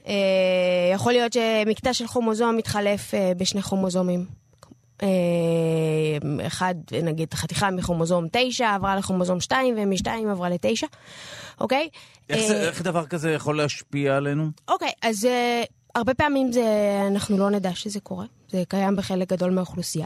[0.08, 0.14] אה,
[0.94, 4.26] יכול להיות שמקטע של כרומוזום מתחלף אה, בשני כרומוזומים.
[5.04, 5.08] אה,
[6.48, 10.88] אחד, נגיד, חתיכה מכרומוזום 9 עברה לכרומוזום 2, ומ-2 עברה ל-9,
[11.62, 11.90] אוקיי?
[12.30, 14.50] איך, אה, זה, איך דבר כזה יכול להשפיע עלינו?
[14.68, 18.26] אוקיי, אז uh, הרבה פעמים זה, אנחנו לא נדע שזה קורה.
[18.50, 20.06] זה קיים בחלק גדול מהאוכלוסייה.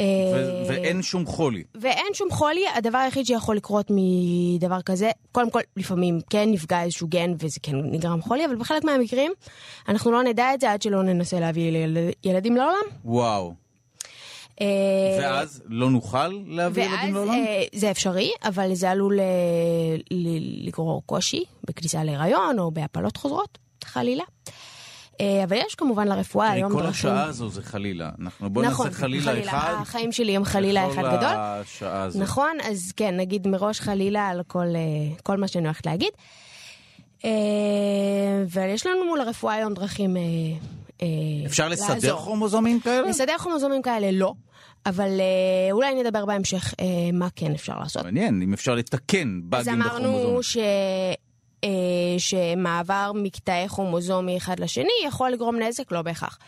[0.00, 0.04] אה,
[0.34, 1.62] ו- ואין שום חולי.
[1.74, 7.08] ואין שום חולי, הדבר היחיד שיכול לקרות מדבר כזה, קודם כל, לפעמים כן נפגע איזשהו
[7.08, 9.32] גן וזה כן נגרם חולי, אבל בחלק מהמקרים
[9.88, 12.84] אנחנו לא נדע את זה עד שלא ננסה להביא ילד, ילדים לעולם.
[13.04, 13.54] וואו.
[15.20, 17.32] ואז לא נוכל להביא ילדים ואז לעולם?
[17.32, 19.24] אה, זה אפשרי, אבל זה עלול אה,
[20.66, 24.24] לגרור קושי בכניסה להיריון או בהפלות חוזרות, חלילה.
[25.20, 26.90] אה, אבל יש כמובן לרפואה היום כל דרכים...
[26.90, 28.10] השעה הזו זה חלילה.
[28.20, 29.74] אנחנו בוא נכון, נעשה חלילה אחד.
[29.80, 31.34] החיים שלי הם חלילה אחד גדול.
[31.36, 32.20] השעה הזו.
[32.20, 34.66] נכון, אז כן, נגיד מראש חלילה על כל,
[35.22, 36.12] כל מה שאני הולכת להגיד.
[38.48, 40.16] ויש לנו מול הרפואה היום דרכים
[41.46, 42.20] אפשר לסדר לעזור.
[42.20, 43.08] כרומוזומים כאלה?
[43.08, 44.32] לסדר כרומוזומים כאלה לא,
[44.86, 48.04] אבל אה, אולי נדבר בהמשך אה, מה כן אפשר לעשות.
[48.04, 50.16] מעניין, אם אפשר לתקן אז באגים בכרומוזומים.
[50.16, 50.56] אמרנו ש...
[51.64, 51.70] אה,
[52.18, 56.38] שמעבר מקטעי כרומוזום מאחד לשני יכול לגרום נזק, לא בהכרח.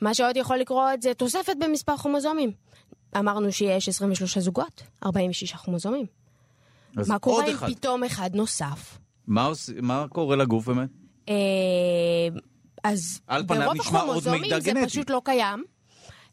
[0.00, 2.50] מה שעוד יכול לקרות זה תוספת במספר כרומוזומים.
[3.18, 6.06] אמרנו שיש 23 זוגות, 46 כרומוזומים.
[6.96, 7.68] אז מה קורה אם אחד.
[7.70, 8.98] פתאום אחד נוסף?
[9.26, 9.70] מה, עוש...
[9.82, 10.88] מה קורה לגוף באמת?
[11.28, 11.34] אה,
[12.84, 14.86] אז ברוב הכרומוזומים מידע זה גנטי.
[14.86, 15.64] פשוט לא קיים.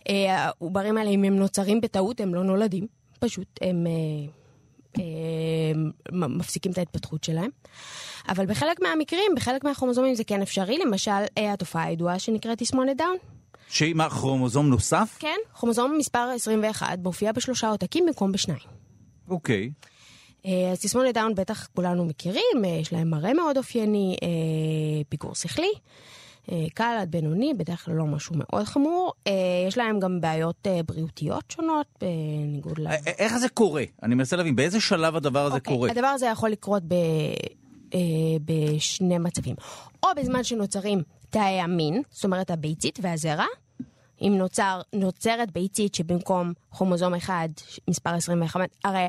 [0.10, 2.88] אה, העוברים האלה, אם הם נוצרים בטעות, הם לא נולדים.
[3.20, 3.92] פשוט הם אה,
[4.98, 7.50] אה, מפסיקים את ההתפתחות שלהם.
[8.30, 10.78] אבל בחלק מהמקרים, בחלק מהכרומוזומים זה כן אפשרי.
[10.78, 13.16] למשל, אה, התופעה הידועה שנקראת תסמונת דאון.
[13.70, 15.18] שהיא מה, כרומוזום נוסף?
[15.20, 18.60] כן, כרומוזום מספר 21 מופיע בשלושה עותקים במקום בשניים.
[19.30, 19.72] אוקיי.
[20.46, 24.16] אה, אז תסמונת דאון בטח כולנו מכירים, אה, יש להם מראה מאוד אופייני,
[25.10, 25.72] פיגור שכלי,
[26.74, 29.14] קל עד בינוני, בדרך כלל לא משהו מאוד חמור.
[29.28, 29.32] אה,
[29.68, 32.88] יש להם גם בעיות אה, בריאותיות שונות, בניגוד ל...
[33.06, 33.84] איך זה קורה?
[34.04, 35.92] אני מנסה להבין, באיזה שלב הדבר הזה אוקיי, קורה?
[35.92, 36.94] הדבר הזה יכול לקרות ב,
[37.94, 38.00] אה,
[38.46, 39.56] בשני מצבים.
[40.04, 43.46] או בזמן שנוצרים תאי המין, זאת אומרת הביצית והזרע.
[44.22, 47.50] אם נוצר, נוצרת ביצית שבמקום כרומוזום אחד,
[47.90, 49.08] מספר 21, הרי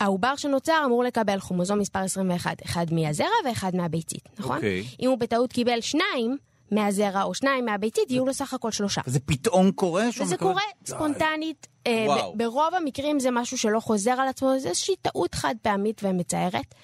[0.00, 4.56] העובר שנוצר אמור לקבל כרומוזום מספר 21, אחד מהזרע ואחד מהביצית, נכון?
[4.56, 4.84] אוקיי.
[5.00, 6.36] אם הוא בטעות קיבל שניים
[6.70, 9.00] מהזרע או שניים מהביצית, יהיו לו סך הכל שלושה.
[9.06, 10.04] זה פתאום קורה?
[10.08, 11.66] וזה מקבל- קורה ספונטנית.
[11.86, 12.06] אה.
[12.08, 16.74] ב- ברוב המקרים זה משהו שלא חוזר על עצמו, זה איזושהי טעות חד פעמית ומצערת.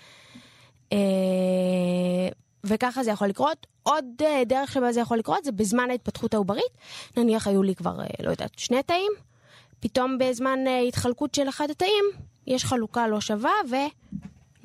[0.92, 0.98] אה,
[2.64, 3.66] וככה זה יכול לקרות.
[3.82, 6.62] עוד אה, דרך שבה זה יכול לקרות זה בזמן ההתפתחות העוברית.
[7.16, 9.12] נניח היו לי כבר, אה, לא יודעת, שני תאים,
[9.80, 12.04] פתאום בזמן אה, התחלקות של אחד התאים,
[12.46, 13.52] יש חלוקה לא שווה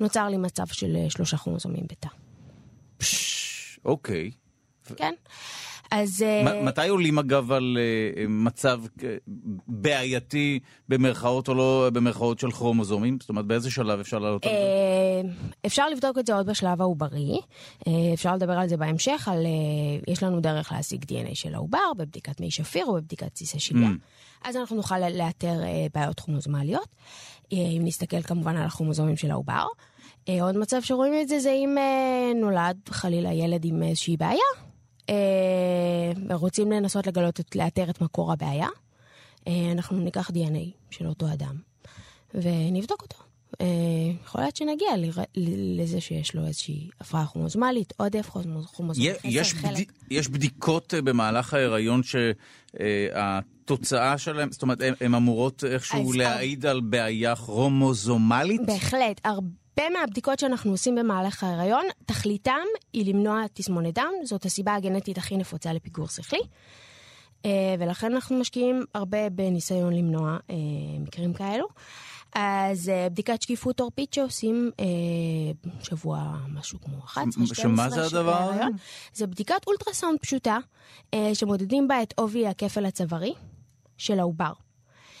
[0.00, 2.08] ונוצר לי מצב של אה, שלושה כרומוזומים בתא.
[3.84, 4.30] אוקיי.
[4.96, 5.14] כן?
[5.90, 6.22] אז...
[6.22, 9.16] אה, מ- מתי עולים אגב על אה, מצב אה,
[9.66, 10.58] בעייתי
[10.88, 13.18] במרכאות או לא במרכאות של כרומוזומים?
[13.20, 14.56] זאת אומרת, באיזה שלב אפשר לעלות על זה?
[14.56, 15.20] אה,
[15.66, 17.40] אפשר לבדוק את זה עוד בשלב העוברי,
[17.86, 21.92] אה, אפשר לדבר על זה בהמשך, על, אה, יש לנו דרך להשיג DNA של העובר
[21.96, 23.88] בבדיקת מי שפיר או בבדיקת סיסי שליה.
[23.88, 24.48] Mm.
[24.48, 29.66] אז אנחנו נוכל לאתר אה, בעיות כרומוזומליות, אה, אם נסתכל כמובן על הכרומוזומים של העובר.
[30.28, 34.38] אה, עוד מצב שרואים את זה זה אם אה, נולד חלילה ילד עם איזושהי בעיה,
[35.10, 35.14] אה,
[36.28, 38.68] ורוצים לנסות לגלות, את- לאתר את מקור הבעיה.
[39.48, 41.56] אה, אנחנו ניקח DNA של אותו אדם
[42.34, 43.16] ונבדוק אותו.
[43.60, 43.66] אה,
[44.24, 44.88] יכול להיות שנגיע
[45.76, 48.50] לזה שיש לו איזושהי הפרעה כרומוזומלית, עודף חסר,
[49.24, 49.54] יש,
[50.10, 52.00] יש בדיקות אה, במהלך ההיריון
[52.72, 58.60] שהתוצאה שלהם, זאת אומרת, הן- אמורות איכשהו להעיד על בעיה כרומוזומלית?
[58.66, 62.58] בהחלט, הרבה מהבדיקות שאנחנו עושים במהלך ההיריון, תכליתם
[62.92, 66.40] היא למנוע תסמונת דאון, זאת הסיבה הגנטית הכי נפוצה לפיגור שכלי.
[67.44, 70.54] אה, ולכן אנחנו משקיעים הרבה בניסיון למנוע אה,
[71.00, 71.66] מקרים כאלו.
[72.34, 74.84] אז אה, בדיקת שקיפות עורפית שעושים אה,
[75.82, 78.62] שבוע משהו כמו 11, 12 שמה זה הדבר הזה?
[79.14, 80.58] זה בדיקת אולטרסאונד פשוטה,
[81.14, 83.34] אה, שמודדים בה את עובי הכפל הצווארי
[83.98, 84.52] של העובר.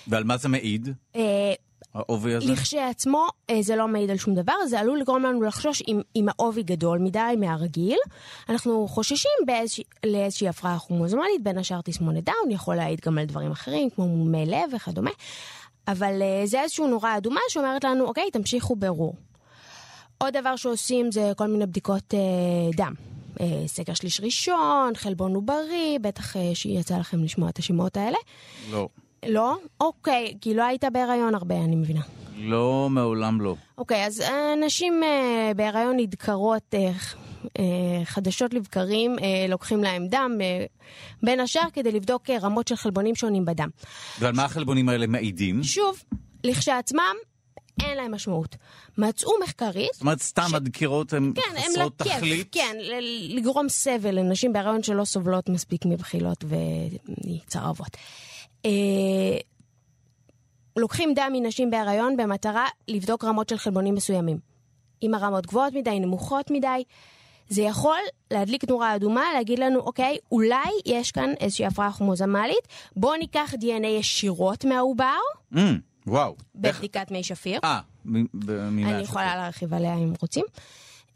[0.08, 1.54] ועל מה זה מעיד, אה,
[1.94, 2.52] העובי הזה?
[2.52, 6.26] לכשעצמו אה, זה לא מעיד על שום דבר, זה עלול לגרום לנו לחשוש אם, אם
[6.28, 7.98] העובי גדול מדי מהרגיל.
[8.48, 13.50] אנחנו חוששים באיזושה, לאיזושהי הפרעה כרומוזומלית, בין השאר תסמונת דאון, יכול להעיד גם על דברים
[13.50, 15.10] אחרים, כמו מומי לב וכדומה.
[15.88, 19.14] אבל אה, זה איזשהו נורה אדומה שאומרת לנו, אוקיי, תמשיכו ברור.
[20.18, 22.18] עוד דבר שעושים זה כל מיני בדיקות אה,
[22.76, 22.94] דם.
[23.40, 28.18] אה, סקר שליש ראשון, חלבון עוברי, בטח אה, שיצא לכם לשמוע את השמות האלה.
[28.70, 28.88] לא.
[29.26, 29.56] לא?
[29.80, 32.00] אוקיי, כי לא היית בהיריון הרבה, אני מבינה.
[32.36, 33.54] לא, מעולם לא.
[33.78, 36.90] אוקיי, אז אה, נשים אה, בהיריון נדקרות אה,
[38.04, 40.64] חדשות לבקרים, אה, לוקחים להם דם, אה,
[41.22, 43.68] בין השאר כדי לבדוק אה, רמות של חלבונים שונים בדם.
[44.20, 45.62] ועל מה החלבונים האלה מעידים?
[45.62, 46.02] שוב,
[46.44, 47.14] לכשעצמם,
[47.82, 48.56] אין להם משמעות.
[48.98, 52.48] מצאו מחקרית, זאת אומרת, סתם ש- הדקירות הן כן, הם חסרות לכיף, תכלית?
[52.52, 52.76] כן,
[53.28, 56.44] לגרום סבל לנשים בהיריון שלא סובלות מספיק מבחילות
[57.46, 57.96] וצרבות.
[58.64, 58.70] אה,
[60.76, 64.38] לוקחים דם מנשים בהיריון במטרה לבדוק רמות של חלבונים מסוימים.
[65.02, 66.82] אם הרמות גבוהות מדי, נמוכות מדי,
[67.52, 67.98] זה יכול
[68.30, 73.86] להדליק נורה אדומה, להגיד לנו, אוקיי, אולי יש כאן איזושהי הפרעה כרומוזומלית, בואו ניקח DNA
[73.86, 75.16] ישירות מהעובר,
[75.54, 75.56] Mm,
[76.06, 76.34] וואו.
[76.64, 77.60] איך- בבדיקת מי שפיר.
[77.64, 79.34] אה, מ- ב- ממה אני יכולה לך?
[79.36, 80.44] להרחיב עליה אם רוצים.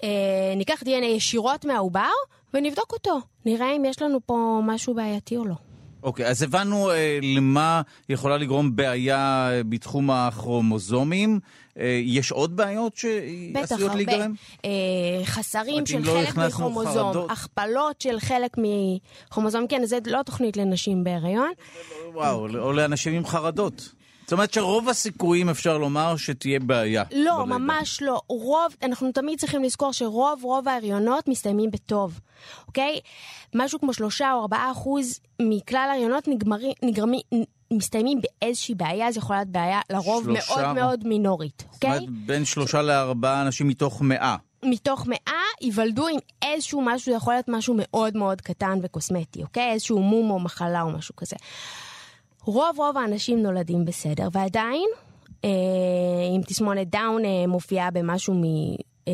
[0.03, 0.09] אה,
[0.57, 2.11] ניקח DNA ישירות מהעובר
[2.55, 3.19] ונבדוק אותו.
[3.45, 5.55] נראה אם יש לנו פה משהו בעייתי או לא.
[6.03, 11.41] אוקיי, אז הבנו אה, למה יכולה לגרום בעיה אה, בתחום הכרומוזומים.
[11.79, 13.01] אה, יש עוד בעיות
[13.53, 13.95] בטח, שעשויות הרבה.
[13.95, 14.33] להיגרם?
[14.65, 14.71] אה,
[15.25, 17.27] חסרים אומרת, של אם לא חלק מכרומוזום.
[17.31, 21.53] הכפלות של חלק מכרומוזום, כן, זה לא תוכנית לנשים בהיריון.
[22.13, 23.93] וואו, או לאנשים עם חרדות.
[24.27, 27.05] זאת אומרת שרוב הסיכויים אפשר לומר שתהיה בעיה.
[27.13, 27.59] לא, בלידה.
[27.59, 28.21] ממש לא.
[28.29, 32.21] רוב, אנחנו תמיד צריכים לזכור שרוב רוב ההריונות מסתיימים בטוב,
[32.67, 33.01] אוקיי?
[33.55, 37.21] משהו כמו שלושה או ארבעה אחוז מכלל ההריונות נגמרים, נגרמים,
[37.73, 42.15] מסתיימים באיזושהי בעיה, זו יכולה להיות בעיה לרוב שלושה- מאוד מאוד מינורית, זאת אומרת, אוקיי?
[42.27, 44.37] בין שלושה לארבעה אנשים מתוך מאה.
[44.63, 49.71] מתוך מאה ייוולדו עם איזשהו משהו, זה יכול להיות משהו מאוד מאוד קטן וקוסמטי, אוקיי?
[49.73, 51.37] איזשהו מום או מחלה או משהו כזה.
[52.47, 54.89] רוב רוב האנשים נולדים בסדר, ועדיין,
[55.45, 55.51] אה,
[56.37, 58.43] אם תסמונת דאון אה, מופיעה במשהו מ...
[59.09, 59.13] אה,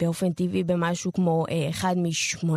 [0.00, 2.52] באופן טבעי במשהו כמו אה, אחד מ-800,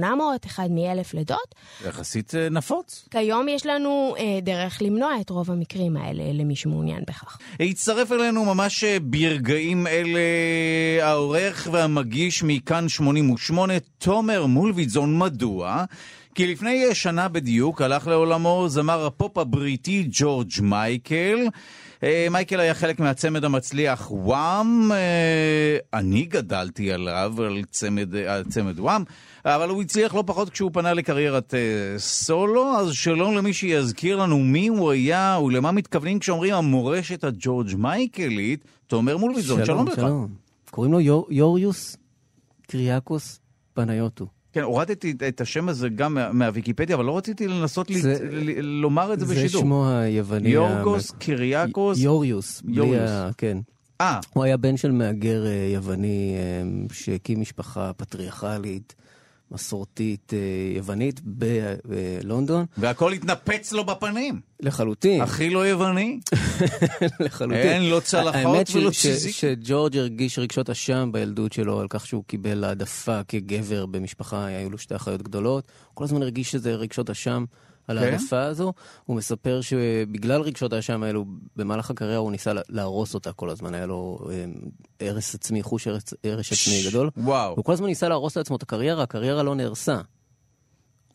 [0.46, 1.56] אחד מ-1000 לידות.
[1.88, 3.08] יחסית אה, נפוץ.
[3.12, 7.38] כיום יש לנו אה, דרך למנוע את רוב המקרים האלה למי שמעוניין בכך.
[7.60, 10.20] הצטרף אלינו ממש אה, ברגעים אלה
[11.02, 15.18] העורך והמגיש מכאן 88, תומר מולוידזון.
[15.18, 15.86] מדוע?
[16.38, 21.40] כי לפני אה, שנה בדיוק הלך לעולמו זמר הפופ הבריטי ג'ורג' מייקל.
[22.04, 28.80] אה, מייקל היה חלק מהצמד המצליח וואם, אה, אני גדלתי עליו, על צמד, על צמד
[28.80, 29.04] וואם,
[29.46, 31.60] אבל הוא הצליח לא פחות כשהוא פנה לקריירת אה,
[32.00, 38.64] סולו, אז שלום למי שיזכיר לנו מי הוא היה ולמה מתכוונים כשאומרים המורשת הג'ורג' מייקלית,
[38.88, 39.96] תומר מולביזון, שלום, לך.
[39.96, 40.28] שלום.
[40.72, 41.98] קוראים לו יור- יוריוס
[42.68, 43.40] קריאקוס
[43.74, 44.37] פניוטו.
[44.54, 49.14] כן, הורדתי את השם הזה גם מה- מהוויקיפדיה, אבל לא רציתי לנסות זה- ל- לומר
[49.14, 49.62] את זה זה בשידור.
[49.62, 50.50] שמו היווני.
[50.50, 52.62] יורגוס, המ- קיריאקוס, יוריוס.
[52.68, 53.10] יוריוס.
[53.10, 53.58] ה- כן.
[54.02, 58.96] אה, הוא היה בן של מהגר אה, יווני אה, שהקים משפחה פטריארכלית,
[59.52, 60.40] מסורתית אה,
[60.76, 62.66] יוונית בלונדון.
[62.78, 64.42] והכל התנפץ לו בפנים.
[64.60, 65.22] לחלוטין.
[65.22, 66.20] הכי לא יווני.
[67.20, 67.62] לחלוטין.
[67.62, 69.36] אין לו צלחות ולא ציזיק.
[69.36, 74.78] שג'ורג' הרגיש רגשות אשם בילדות שלו על כך שהוא קיבל העדפה כגבר במשפחה, היו לו
[74.78, 75.64] שתי אחיות גדולות.
[75.88, 77.46] הוא כל הזמן הרגיש שזה רגשות אשם
[77.88, 78.06] על כן?
[78.06, 78.74] העדפה הזו.
[79.06, 81.26] הוא מספר שבגלל רגשות האשם האלו,
[81.56, 83.74] במהלך הקריירה הוא ניסה לה- להרוס אותה כל הזמן.
[83.74, 84.46] היה לו אה,
[85.08, 86.14] הרס עצמי, חוש הרס-
[86.52, 87.10] עצמי גדול.
[87.18, 87.54] וואו.
[87.56, 90.02] הוא כל הזמן ניסה להרוס לעצמו את הקריירה, הקריירה לא נהרסה.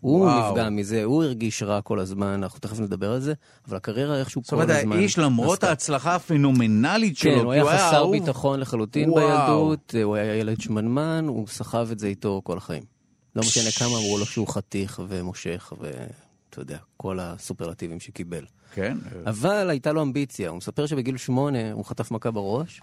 [0.01, 0.51] הוא וואו.
[0.51, 3.33] נפגע מזה, הוא הרגיש רע כל הזמן, אנחנו תכף נדבר על זה,
[3.69, 4.97] אבל הקריירה איכשהו זאת כל אומרת, הזמן...
[4.97, 5.69] האיש, למרות נסתה.
[5.69, 9.27] ההצלחה הפנומנלית שלו, כן, הוא היה חסר אהוב, ביטחון לחלוטין וואו.
[9.29, 12.83] בילדות, הוא היה ילד שמנמן, הוא סחב את זה איתו כל החיים.
[13.37, 15.73] לא משנה כמה אמרו לו שהוא חתיך ומושך,
[16.53, 18.45] ואתה יודע, כל הסופרלטיבים שקיבל.
[18.75, 18.97] כן,
[19.27, 22.81] אבל הייתה לו אמביציה, הוא מספר שבגיל שמונה הוא חטף מכה בראש,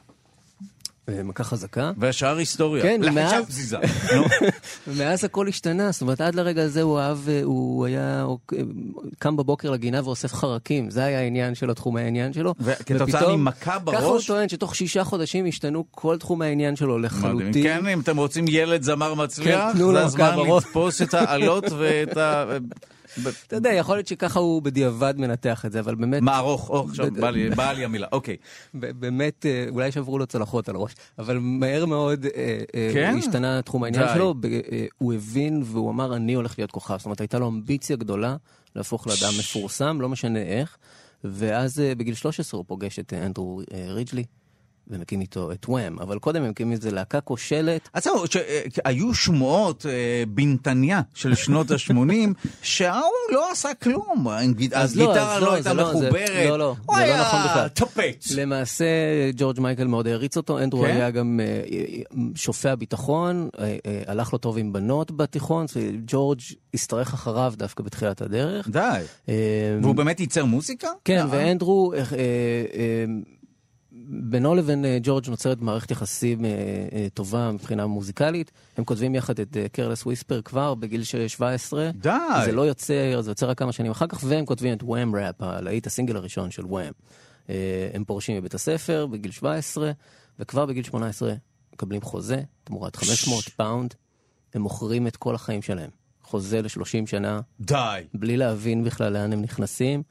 [1.09, 2.83] אה, מכה חזקה, והשאר היסטוריה.
[2.83, 3.77] כן, ומאז- פזיזה.
[4.15, 4.23] נו,
[4.87, 8.25] ומאז הכל השתנה, זאת אומרת, עד לרגע הזה הוא אהב, אה, הוא היה
[9.19, 12.53] קם בבוקר לגינה ואוסף חרקים, זה היה העניין שלו, תחומי העניין שלו.
[12.59, 16.99] וכתוצאה ממכה ככה הוא בראש, טוען שתוך שישה חודשים השתנו כל תחומי העניין שלו.
[16.99, 17.63] לחלוטין.
[17.63, 20.63] כן, אם אתם רוצים ילד זמר מצליח, כן, זה הזמן בראש.
[20.65, 22.45] לתפוס את העלות ואת ה...
[23.47, 26.69] אתה יודע, יכול להיות שככה הוא בדיעבד מנתח את זה, אבל באמת, מה ארוך?
[26.69, 27.07] או, עכשיו
[27.55, 28.37] באה לי המילה, אוקיי.
[28.73, 33.15] באמת, אה, אולי שברו לו צלחות על הראש, אבל מהר מאוד אה, אה, כן?
[33.17, 34.07] השתנה תחום העניין.
[34.13, 34.35] שלו,
[34.97, 36.97] הוא הבין והוא אמר, אני הולך להיות כוכב.
[36.97, 38.35] זאת אומרת, הייתה לו אמביציה גדולה
[38.75, 40.77] להפוך לאדם מפורסם, לא משנה איך,
[41.23, 44.23] ואז בגיל 13 הוא פוגש את אנדרו ריג'לי,
[44.89, 47.89] ומקים איתו את וואם, אבל קודם הם מקימים איזה להקה כושלת.
[47.93, 54.27] אז זהו, שהיו שמועות אה, בנתניה של שנות ה-80, שההוא לא עשה כלום.
[54.27, 56.29] אז לא, הגיטרה אז לא לא, הייתה לא, מחוברת.
[56.49, 57.67] לא, לא, זה לא נכון בכלל.
[57.67, 58.31] טפץ.
[58.31, 58.85] למעשה,
[59.35, 60.87] ג'ורג' מייקל מאוד העריץ אותו, אנדרו כן?
[60.87, 62.01] היה גם אה, אה,
[62.35, 65.65] שופע ביטחון, אה, אה, הלך לו טוב עם בנות בתיכון,
[66.07, 66.39] ג'ורג'
[66.73, 68.69] השתרך אחריו דווקא בתחילת הדרך.
[68.69, 69.01] די.
[69.29, 69.33] אה,
[69.81, 70.87] והוא באמת ייצר מוזיקה?
[71.05, 72.03] כן, אה, ואנדרו, אה, אה,
[72.73, 73.05] אה,
[74.11, 76.49] בינו לבין אה, ג'ורג' נוצרת מערכת יחסים אה,
[76.93, 78.51] אה, טובה מבחינה מוזיקלית.
[78.77, 81.91] הם כותבים יחד את Careless Whisper כבר בגיל ש- 17.
[81.91, 82.09] די.
[82.45, 85.35] זה לא יוצא, זה יוצא רק כמה שנים אחר כך, והם כותבים את Wham Rap,
[85.41, 86.91] הלהיט הסינגל הראשון של וואם.
[87.93, 89.91] הם פורשים מבית הספר בגיל 17,
[90.39, 91.33] וכבר בגיל 18
[91.73, 93.93] מקבלים חוזה תמורת 500 פאונד.
[94.53, 95.89] הם מוכרים את כל החיים שלהם.
[96.23, 98.01] חוזה ל-30 שנה, די.
[98.13, 100.03] בלי להבין בכלל לאן הם נכנסים,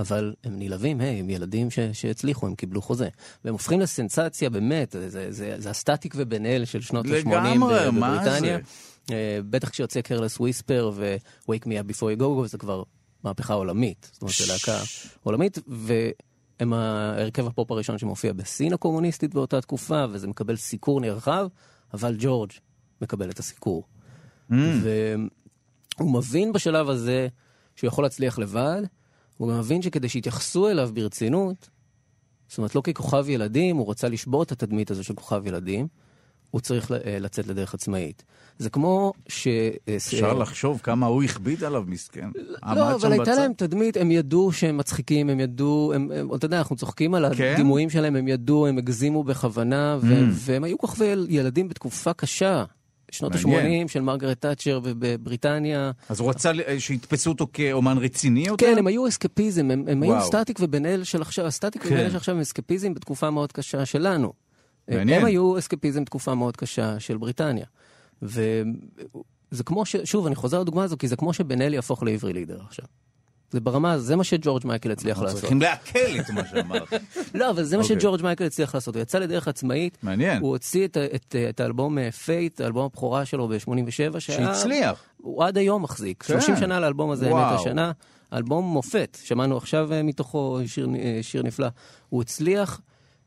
[0.00, 3.08] אבל הם נלהבים, היי, הם ילדים ש- שהצליחו, הם קיבלו חוזה.
[3.44, 7.90] והם הופכים לסנסציה, באמת, זה, זה, זה, זה הסטטיק ובן אל של שנות ה-80 לגמרי,
[7.90, 8.58] מה בבריטניה.
[9.08, 9.14] זה?
[9.14, 12.82] אה, בטח כשיוצא Careless Whisper ו-Wake Me Up Before You Go Go, זה כבר
[13.24, 14.10] מהפכה עולמית.
[14.12, 14.82] זאת אומרת, זו להקה
[15.22, 21.46] עולמית, והם ההרכב הפופ הראשון שמופיע בסין הקומוניסטית באותה תקופה, וזה מקבל סיקור נרחב,
[21.94, 22.50] אבל ג'ורג'
[23.02, 23.84] מקבל את הסיקור.
[24.50, 24.54] Mm.
[25.98, 27.28] והוא מבין בשלב הזה
[27.76, 28.82] שהוא יכול להצליח לבד,
[29.40, 31.68] הוא גם מבין שכדי שיתייחסו אליו ברצינות,
[32.48, 35.86] זאת אומרת, לא ככוכב ילדים, הוא רצה לשבור את התדמית הזו של כוכב ילדים,
[36.50, 38.24] הוא צריך אה, לצאת לדרך עצמאית.
[38.58, 39.46] זה כמו ש...
[39.88, 42.28] אה, אפשר לחשוב כמה הוא הכביד עליו, מסכן.
[42.76, 43.34] לא, אבל הייתה.
[43.34, 47.34] להם תדמית, הם ידעו שהם מצחיקים, הם ידעו, הם, הם, אתה יודע, אנחנו צוחקים על
[47.34, 47.52] כן?
[47.54, 50.06] הדימויים שלהם, הם ידעו, הם הגזימו בכוונה, Mm.
[50.32, 52.64] והם היו כוכבי יל- ילדים בתקופה קשה.
[53.10, 53.82] שנות מעניין.
[53.82, 55.90] ה-80 של מרגרט תאצ'ר ובבריטניה.
[56.08, 58.66] אז הוא רצה שיתפסו אותו כאומן רציני יותר?
[58.66, 60.20] כן, הם היו אסקפיזם, הם, הם היו.
[60.20, 62.04] סטטיק ובן אל של עכשיו, הסטטיק ובן כן.
[62.04, 64.32] אל של עכשיו הם אסקפיזם בתקופה מאוד קשה שלנו.
[64.88, 65.20] מעניין.
[65.20, 67.66] הם היו אסקפיזם בתקופה מאוד קשה של בריטניה.
[68.22, 69.96] וזה כמו ש...
[70.04, 72.84] שוב, אני חוזר לדוגמה הזו, כי זה כמו שבן אל יהפוך לעברי לידר עכשיו.
[73.50, 75.40] זה ברמה, זה מה שג'ורג' מייקל הצליח אנחנו לעשות.
[75.40, 76.92] צריכים לעכל את מה שאמרת.
[77.34, 77.96] לא, אבל זה מה אוקיי.
[78.00, 78.94] שג'ורג' מייקל הצליח לעשות.
[78.94, 80.42] הוא יצא לדרך עצמאית, מעניין.
[80.42, 84.20] הוא הוציא את, את, את האלבום Faith, האלבום הבכורה שלו ב-87, שהיה...
[84.20, 85.02] שהצליח.
[85.16, 86.22] הוא עד היום מחזיק.
[86.22, 86.34] כן.
[86.34, 87.30] 30 שנה לאלבום הזה.
[87.34, 87.92] האמת, השנה.
[88.32, 91.68] אלבום מופת, שמענו עכשיו אה, מתוכו שיר, אה, שיר נפלא.
[92.08, 92.80] הוא הצליח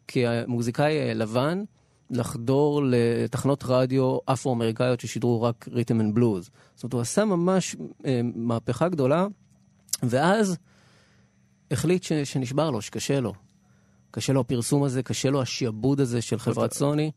[0.08, 1.64] כמוזיקאי אה, לבן
[2.10, 6.50] לחדור לתחנות רדיו אפרו-אמריקאיות ששידרו רק rhythm and blues.
[6.76, 9.28] זאת אומרת, הוא עשה ממש אה, מהפכה גדולה,
[10.04, 10.58] ואז
[11.72, 13.34] החליט ש, שנשבר לו, שקשה לו.
[14.12, 17.12] קשה לו הפרסום הזה, קשה לו השיעבוד הזה של חברת סוני,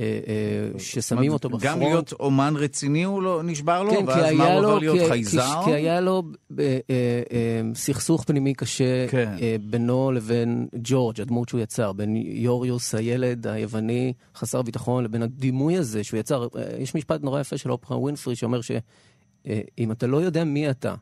[0.00, 1.64] אה, אה, ששמים אותו ב front.
[1.64, 5.08] גם להיות אומן רציני הוא לא נשבר לו, כן, ואז מה הוא עובר להיות כי,
[5.08, 5.60] חייזר?
[5.64, 6.22] כי, היה לו
[6.58, 9.36] אה, סכסוך פנימי קשה כן.
[9.70, 16.04] בינו לבין ג'ורג', הדמות שהוא יצר, בין יוריוס הילד היווני חסר ביטחון לבין הדימוי הזה
[16.04, 16.46] שהוא יצר.
[16.78, 20.94] יש משפט נורא יפה של אופרה ווינפרי שאומר שאם אתה לא יודע מי אתה,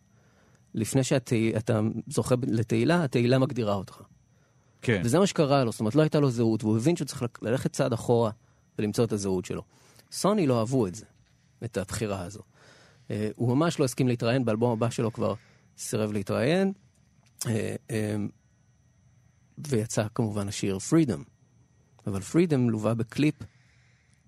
[0.75, 4.03] לפני שאתה זוכה לתהילה, התהילה מגדירה אותך.
[4.83, 5.03] כן.
[5.05, 7.73] וזה מה שקרה לו, זאת אומרת, לא הייתה לו זהות, והוא הבין שהוא צריך ללכת
[7.73, 8.31] צעד אחורה
[8.79, 9.63] ולמצוא את הזהות שלו.
[10.13, 11.05] סוני לא אהבו את זה,
[11.65, 12.41] את הבחירה הזו.
[13.11, 15.35] אה, הוא ממש לא הסכים להתראיין, באלבום הבא שלו כבר
[15.79, 16.73] סירב להתראיין,
[17.47, 18.17] אה, אה,
[19.59, 21.25] ויצא כמובן השיר Freedom.
[22.07, 23.35] אבל Freedom לווה בקליפ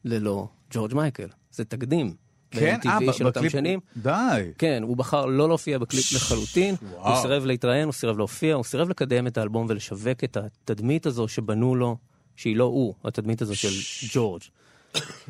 [0.05, 1.29] ללא ג'ורג' מייקל.
[1.51, 2.17] זה תקדים.
[2.61, 3.81] כן, אה, ב-MTV של אותם שנים.
[3.97, 4.51] די.
[4.59, 7.15] כן, הוא בחר לא להופיע בקליפ לחלוטין, וואו.
[7.15, 11.29] הוא סירב להתראיין, הוא סירב להופיע, הוא סירב לקדם את האלבום ולשווק את התדמית הזו
[11.29, 11.97] שבנו לו,
[12.37, 13.69] שהיא לא הוא, התדמית הזו של
[14.13, 14.43] ג'ורג'.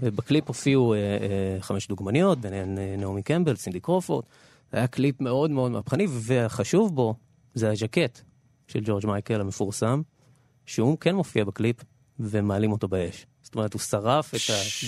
[0.02, 4.24] בקליפ הופיעו אה, אה, חמש דוגמניות, ביניהן אה, נעמי קמבל, סינדי קרופורד.
[4.72, 7.14] זה היה קליפ מאוד מאוד מהפכני, והחשוב בו
[7.54, 8.20] זה הז'קט
[8.68, 10.02] של ג'ורג' מייקל המפורסם,
[10.66, 11.76] שהוא כן מופיע בקליפ,
[12.20, 13.26] ומעלים אותו באש.
[13.42, 14.40] זאת אומרת, הוא שרף את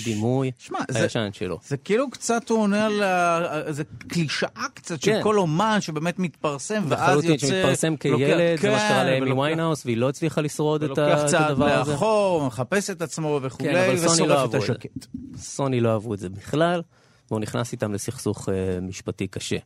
[0.03, 0.51] הדימוי
[0.91, 1.59] זה- הישן שלו.
[1.67, 5.21] זה כאילו קצת הוא עונה על ה- איזה קלישאה קצת של כן.
[5.23, 7.47] כל אומן שבאמת מתפרסם, ואז לחלוטין, יוצא...
[7.47, 11.03] שמתפרסם לוקח- כילד, זה מה שקרה כן, לאמי ויינהאוס, והיא לא הצליחה לשרוד את ה-
[11.03, 11.93] ולוקח את צעד הדבר הזה.
[11.93, 14.55] לאחור, מחפש את עצמו כן, וכולי, אבל סוני לא ושורף את.
[14.55, 15.07] השקט.
[15.37, 16.83] סוני לא אהבו את זה בכלל,
[17.31, 19.57] והוא נכנס איתם לסכסוך אה, משפטי קשה.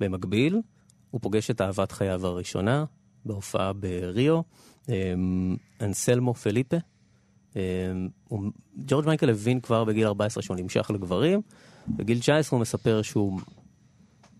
[0.00, 0.60] במקביל,
[1.10, 2.84] הוא פוגש את אהבת חייו הראשונה
[3.24, 4.40] בהופעה בריו,
[4.88, 4.94] אה,
[5.80, 6.76] אנסלמו פליפה.
[8.28, 8.50] הוא-
[8.86, 11.40] ג'ורג' מייקל הבין כבר בגיל 14 שהוא נמשך לגברים,
[11.88, 13.40] בגיל 19 הוא מספר שהוא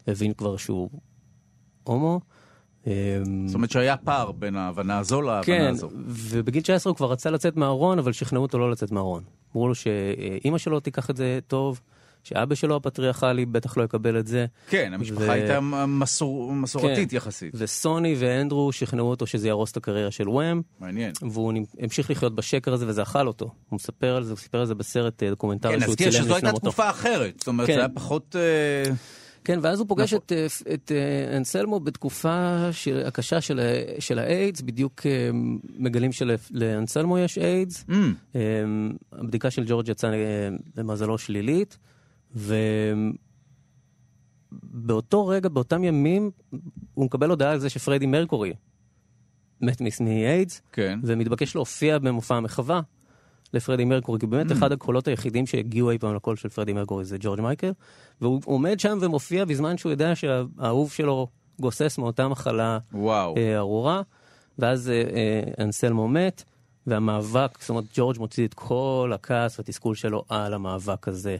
[0.06, 0.90] הבין כבר שהוא
[1.84, 2.20] הומו.
[2.86, 2.92] אה,
[3.46, 5.90] זאת אומרת שהיה פער בין ההבנה הזו להבנה כן, הזו.
[6.06, 9.22] ובגיל 19 הוא כבר רצה לצאת מהארון, אבל שכנעו אותו לא לצאת מהארון.
[9.56, 11.80] אמרו לו שאימא שלו תיקח את זה טוב,
[12.24, 14.46] שאבא שלו הפטריארכלי בטח לא יקבל את זה.
[14.68, 17.16] כן, המשפחה ו- הייתה מסור- מסורתית כן.
[17.16, 17.54] יחסית.
[17.56, 21.12] וסוני ואנדרו שכנעו אותו שזה יהרוס את הקריירה של וואם, מעניין.
[21.30, 23.44] והוא המשיך לחיות בשקר הזה וזה אכל אותו.
[23.68, 26.22] הוא מספר על זה, הוא סיפר על זה בסרט אה, דוקומנטרי כן, שהוא נזכיר צילם
[26.24, 26.60] שזו לפני הייתה מותו.
[26.66, 27.34] תקופה אחרת.
[27.38, 27.72] זאת אומרת, כן.
[27.72, 28.36] זה היה פחות...
[28.38, 28.92] אה,
[29.44, 30.24] כן, ואז הוא פוגש נכון.
[30.26, 30.92] את, אה, את
[31.36, 33.60] אנסלמו בתקופה של, הקשה של,
[33.98, 35.00] של האיידס, בדיוק
[35.78, 37.84] מגלים שלאנסלמו יש איידס.
[37.90, 37.92] mm,
[39.12, 40.16] הבדיקה של ג'ורג' יצאה אה,
[40.76, 41.78] למזלו שלילית,
[44.52, 46.30] ובאותו רגע, באותם ימים,
[46.94, 48.52] הוא מקבל הודעה על זה שפרדי מרקורי
[49.60, 51.00] מת מאיידס, כן.
[51.02, 52.80] ומתבקש להופיע במופע המחווה
[53.54, 57.16] לפרדי מרקורי, כי באמת אחד הקולות היחידים שהגיעו אי פעם לקול של פרדי מרקורי זה
[57.20, 57.72] ג'ורג' מייקל,
[58.20, 61.28] והוא עומד שם ומופיע בזמן שהוא יודע שהאהוב שלו
[61.60, 62.78] גוסס מאותה מחלה.
[63.36, 64.02] אה, ארורה,
[64.58, 66.44] ואז אה, אה, אנסלמו מת,
[66.86, 71.36] והמאבק, זאת אומרת, ג'ורג' מוציא את כל הכעס והתסכול שלו על המאבק הזה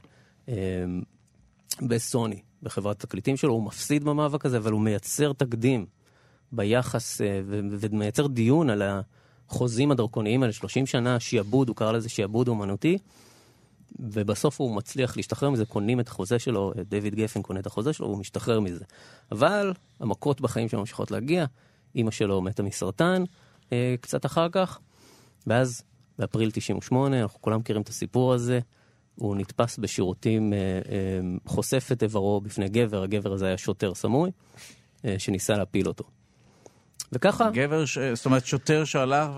[1.82, 5.86] בסוני, בחברת התקליטים שלו, הוא מפסיד במאבק הזה, אבל הוא מייצר תקדים
[6.52, 8.82] ביחס, אה, ומייצר דיון על
[9.48, 12.98] החוזים הדרקוניים האלה, 30 שנה, שיעבוד, הוא קרא לזה שיעבוד אומנותי,
[13.98, 18.06] ובסוף הוא מצליח להשתחרר מזה, קונים את החוזה שלו, דיוויד גפן קונה את החוזה שלו,
[18.06, 18.84] והוא משתחרר מזה.
[19.32, 21.44] אבל המכות בחיים שלו ממשיכות להגיע,
[21.94, 23.24] אימא שלו מתה מסרטן
[23.72, 24.78] אה, קצת אחר כך,
[25.46, 25.82] ואז
[26.18, 28.60] באפריל 98, אנחנו כולם מכירים את הסיפור הזה,
[29.20, 34.30] הוא נתפס בשירותים, אה, אה, חושף את איברו בפני גבר, הגבר הזה היה שוטר סמוי,
[35.04, 36.04] אה, שניסה להפיל אותו.
[37.12, 37.98] וככה, גבר, ש...
[37.98, 39.28] זאת אומרת שוטר שהלך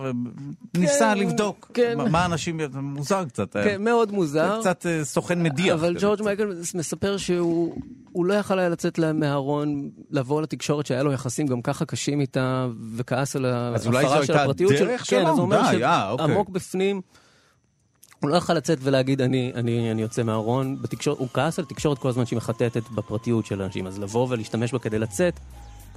[0.75, 1.99] וניסה כן, לבדוק כן.
[2.11, 3.53] מה- אנשים, מוזר קצת.
[3.53, 4.61] כן, מאוד מוזר.
[4.61, 5.75] קצת סוכן מדיח.
[5.75, 6.25] אבל ג'ורג' קצת.
[6.25, 7.77] מייקל מספר שהוא
[8.13, 12.69] הוא לא יכל היה לצאת מהארון, לבוא לתקשורת שהיה לו יחסים גם ככה קשים איתה,
[12.97, 14.87] וכעס על אז אולי ההפרה זו של הייתה הפרטיות שלו.
[14.87, 15.29] הדרך כן, שלו?
[15.29, 16.27] אז הוא אומר אה, אוקיי.
[16.27, 17.01] שעמוק בפנים,
[18.23, 20.77] הוא לא יכל לצאת ולהגיד, אני, אני, אני יוצא מהארון.
[20.83, 24.73] בתקשורת, הוא כעס על תקשורת כל הזמן שהיא מחטטת בפרטיות של אנשים, אז לבוא ולהשתמש
[24.73, 25.41] בה כדי לצאת,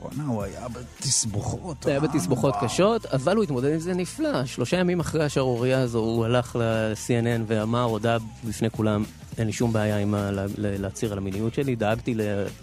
[0.02, 1.78] בואנה, הוא היה בתסבוכות.
[1.84, 2.54] זה היה אה, בתסבוכות.
[2.62, 4.46] קשות, אבל הוא התמודד עם זה נפלא.
[4.46, 8.18] שלושה ימים אחרי השערורייה הזו, הוא הלך ל-CNN ואמר, הודה
[8.48, 9.04] בפני כולם,
[9.38, 12.16] אין לי שום בעיה עם ה- לה- לה- להצהיר על המיניות שלי, דאגתי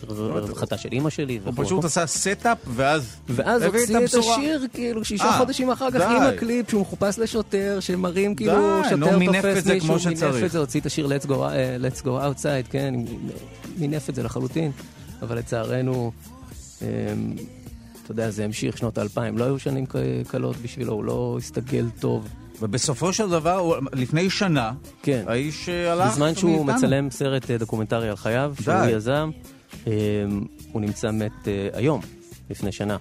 [0.09, 1.41] לרווחתה של אימא שלי.
[1.45, 1.65] הוא וכו'.
[1.65, 3.17] פשוט עשה step up, ואז...
[3.29, 4.37] ואז הביא הוציא את הבשורה.
[4.37, 6.05] השיר, כאילו, שישה אה, חודשים אחר כך, די.
[6.05, 8.59] עם הקליפ, שהוא מחופש לשוטר, שמראים כאילו, די,
[8.97, 10.45] נו, שוטר מינף תופס זה מישהו, כמו מינף שצריך.
[10.45, 12.95] את זה, הוציא את השיר Let's Go, אה, Let's Go Outside, כן,
[13.79, 14.71] מינף את זה לחלוטין,
[15.23, 16.13] אבל לצערנו,
[18.03, 19.85] אתה יודע, זה המשיך שנות האלפיים, לא היו שנים
[20.29, 22.29] קלות בשבילו, הוא לא הסתגל טוב.
[22.63, 24.73] ובסופו של דבר, לפני שנה,
[25.03, 25.25] כן.
[25.27, 26.87] האיש אה, הלך בזמן שהוא מאיתנו.
[26.87, 28.91] מצלם סרט אה, דוקומנטרי על חייו, שהוא די.
[28.91, 29.31] יזם,
[29.87, 29.93] אה,
[30.73, 32.01] הוא נמצא מת אה, היום,
[32.51, 32.97] לפני שנה,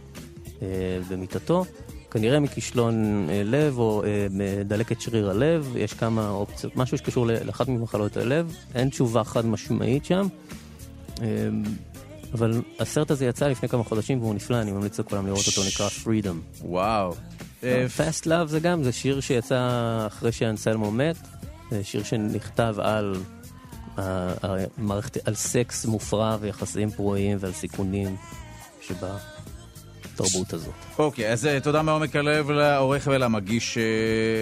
[1.09, 1.65] במיטתו.
[2.11, 8.55] כנראה מכישלון לב או מדלקת שריר הלב, יש כמה אופציות, משהו שקשור לאחת ממחלות הלב,
[8.75, 10.27] אין תשובה חד משמעית שם.
[12.31, 15.61] אה, אבל הסרט הזה יצא לפני כמה חודשים והוא נפלא, אני ממליץ לכולם לראות אותו,
[15.67, 16.61] נקרא Freedom.
[16.61, 17.15] וואו.
[17.63, 19.67] אה, Fast Love זה גם, זה שיר שיצא
[20.07, 21.17] אחרי שאנסלמו מת,
[21.71, 23.15] זה שיר שנכתב על
[23.97, 28.15] המערכת, על סקס מופרע ויחסים פרועים ועל סיכונים
[28.81, 30.73] שבתרבות הזאת.
[30.99, 33.83] אוקיי, אז אה, תודה מעומק הלב לעורך ולמגיש אה,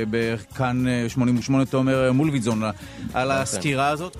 [0.09, 2.63] בכאן אה, 88, תומר מולביטזון,
[3.13, 4.17] על הסקירה הזאת.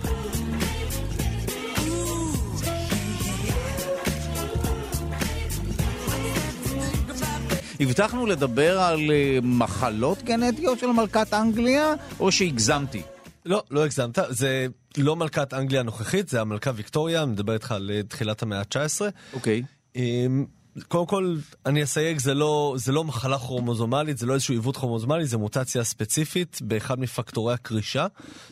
[7.80, 13.01] הבטחנו לדבר על אה, מחלות גנטיות של מלכת אנגליה, או שהגזמתי?
[13.45, 14.67] לא, לא הגזמת, זה
[14.97, 19.01] לא מלכת אנגליה הנוכחית, זה המלכה ויקטוריה, אני מדבר איתך על אה, תחילת המאה ה-19.
[19.34, 19.63] אוקיי.
[19.95, 20.45] אמ,
[20.88, 25.25] קודם כל, אני אסייג, זה לא, זה לא מחלה כרומוזומלית, זה לא איזשהו עיוות כרומוזומלי,
[25.25, 28.07] זה מוטציה ספציפית באחד מפקטורי הקרישה.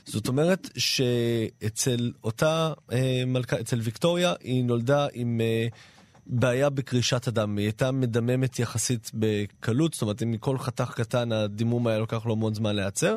[0.06, 5.68] זאת אומרת שאצל אותה אה, מלכה, אצל ויקטוריה, היא נולדה עם אה,
[6.30, 7.58] בעיה בקרישת הדם.
[7.58, 12.34] היא הייתה מדממת יחסית בקלות, זאת אומרת, אם מכל חתך קטן הדימום היה לוקח לו
[12.34, 13.16] המון זמן להיעצר.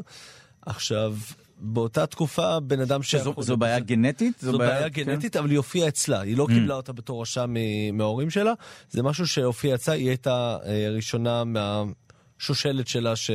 [0.66, 1.16] עכשיו,
[1.60, 3.10] באותה תקופה, בן אדם ש...
[3.10, 4.40] שזו זו בעיה גנטית?
[4.40, 5.02] זו בעיה כן?
[5.02, 8.52] גנטית, אבל היא הופיעה אצלה, היא לא קיבלה אותה בתור רשם מ- מההורים שלה,
[8.90, 13.30] זה משהו שהופיע אצלה, היא הייתה אה, הראשונה מהשושלת שלה ש...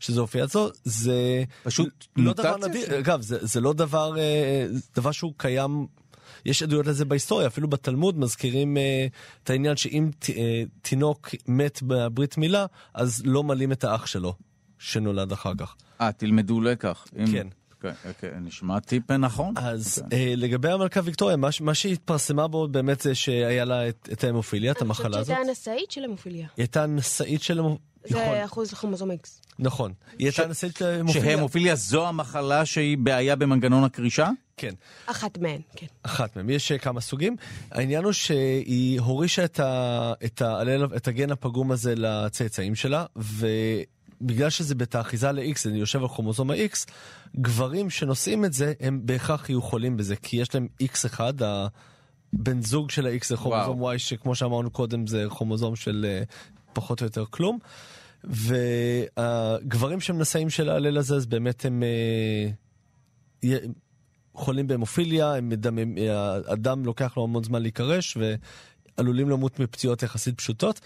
[0.00, 5.12] שזה הופיע אצלו, זה פשוט לא דבר נדיר, אגב, זה, זה לא דבר, אה, דבר
[5.12, 5.86] שהוא קיים.
[6.46, 9.06] יש עדויות לזה בהיסטוריה, אפילו בתלמוד מזכירים אה,
[9.44, 14.34] את העניין שאם ת, אה, תינוק מת בברית מילה, אז לא מלאים את האח שלו,
[14.78, 15.74] שנולד אחר כך.
[16.00, 17.06] אה, תלמדו לקח.
[17.18, 17.46] אם- כן.
[17.80, 19.54] כן, אוקיי, נשמע טיפ נכון.
[19.56, 20.18] אז אוקיי.
[20.30, 24.72] אה, לגבי המלכה ויקטוריה, מה, מה שהתפרסמה בו באמת זה שהיה לה את, את ההמופיליה,
[24.72, 25.36] את אני המחלה חושבת הזאת.
[25.36, 25.36] שזה
[25.70, 26.40] הנשאית של המופיליה.
[26.56, 27.86] היא הייתה נשאית של המופיליה.
[28.08, 29.40] זה אחוז כרומוזום איקס.
[29.58, 29.92] נכון.
[30.18, 31.36] היא הייתה נשאית המופיליה.
[31.36, 34.30] שהמופיליה זו המחלה שהיא בעיה במנגנון הקרישה?
[34.56, 34.74] כן.
[35.06, 35.86] אחת מהן, כן.
[36.02, 37.36] אחת מהם, יש אה, כמה סוגים.
[37.70, 44.50] העניין הוא שהיא הורישה את, ה, את, האלל, את הגן הפגום הזה לצאצאים שלה, ובגלל
[44.50, 46.90] שזה בתאחיזה ל-X, זה יושב על כרומוזום ה-X,
[47.36, 52.90] גברים שנושאים את זה, הם בהכרח יהיו חולים בזה, כי יש להם X1, הבן זוג
[52.90, 56.22] של ה-X זה כרומוזום Y, שכמו שאמרנו קודם, זה כרומוזום של אה,
[56.72, 57.58] פחות או יותר כלום.
[58.26, 61.82] והגברים שהם נשאים של ההלל הזה, אז באמת הם...
[61.82, 62.48] אה,
[64.36, 65.52] חולים בהמופיליה, הם
[66.46, 68.18] הדם לוקח לו המון זמן להיקרש
[68.96, 70.80] ועלולים למות מפציעות יחסית פשוטות.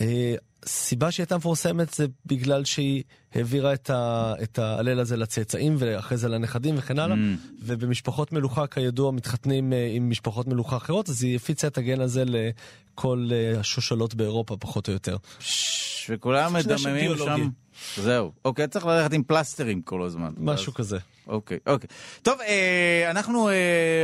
[0.00, 0.34] אה,
[0.66, 3.02] סיבה שהיא הייתה מפורסמת זה בגלל שהיא
[3.34, 7.16] העבירה את, ה, את ההלל הזה לצאצאים ואחרי זה לנכדים וכן הלאה.
[7.16, 7.18] Mm.
[7.62, 12.24] ובמשפחות מלוכה כידוע מתחתנים אה, עם משפחות מלוכה אחרות אז היא הפיצה את הגן הזה
[12.26, 15.16] לכל אה, השושלות באירופה פחות או יותר.
[15.40, 17.16] ש- וכולם מדממים.
[17.16, 17.48] שם.
[17.96, 18.32] זהו.
[18.44, 20.30] אוקיי, צריך ללכת עם פלסטרים כל הזמן.
[20.38, 20.98] משהו אז- כזה.
[21.26, 21.88] אוקיי, אוקיי.
[22.22, 23.54] טוב, אה, אנחנו אה,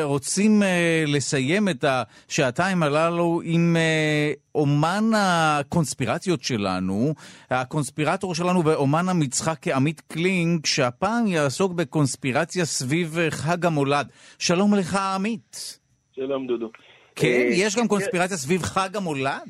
[0.03, 1.84] רוצים אה, לסיים את
[2.28, 7.14] השעתיים הללו עם אה, אומן הקונספירציות שלנו,
[7.51, 14.09] הקונספירטור שלנו ואומן המצחק עמית קלינג, שהפעם יעסוק בקונספירציה סביב חג המולד.
[14.38, 15.78] שלום לך, עמית.
[16.16, 16.70] שלום דודו.
[17.16, 19.48] כן, אה, יש גם קונספירציה סביב חג המולד?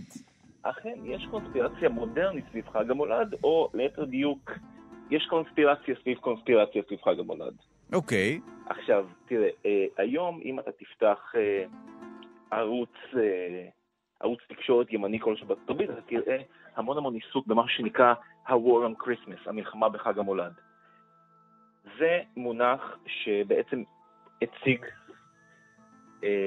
[0.63, 4.51] אכן, יש קונספירציה מודרנית סביב חג המולד, או ליתר דיוק,
[5.11, 7.55] יש קונספירציה סביב קונספירציה סביב חג המולד.
[7.93, 8.41] אוקיי.
[8.67, 11.65] עכשיו, תראה, אה, היום אם אתה תפתח אה,
[12.51, 13.69] ערוץ, אה,
[14.21, 16.39] ערוץ תקשורת ימני כלשהו בארצות הברית, אתה תראה
[16.77, 18.15] המון המון עיסוק במה שנקרא
[18.47, 20.53] ה-War on Christmas, המלחמה בחג המולד.
[21.99, 23.83] זה מונח שבעצם
[24.43, 24.87] הציג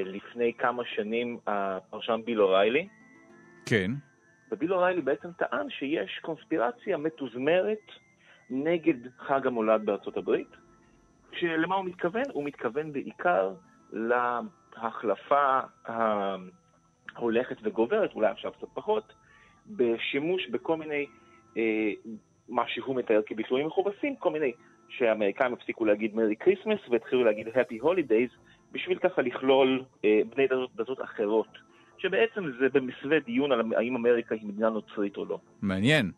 [0.05, 2.87] לפני כמה שנים הפרשן ביל אוריילי,
[3.65, 3.91] כן.
[4.51, 7.91] וביל אוריילי בעצם טען שיש קונספירציה מתוזמרת
[8.49, 10.49] נגד חג המולד בארצות הברית,
[11.33, 12.23] שלמה הוא מתכוון?
[12.33, 13.53] הוא מתכוון בעיקר
[13.93, 15.59] להחלפה
[17.15, 19.13] ההולכת וגוברת, אולי עכשיו קצת פחות,
[19.67, 21.05] בשימוש בכל מיני,
[21.57, 21.91] אה,
[22.49, 24.51] מה שהוא מתאר כביטויים מכובסים, כל מיני
[24.89, 28.37] שהאמריקאים הפסיקו להגיד Merry Christmas והתחילו להגיד Happy Holidays,
[28.71, 31.47] בשביל ככה לכלול אה, בני דתות, אחרות,
[31.97, 35.39] שבעצם זה במסווה דיון על האם אמריקה היא מדינה נוצרית או לא.
[35.61, 36.11] מעניין.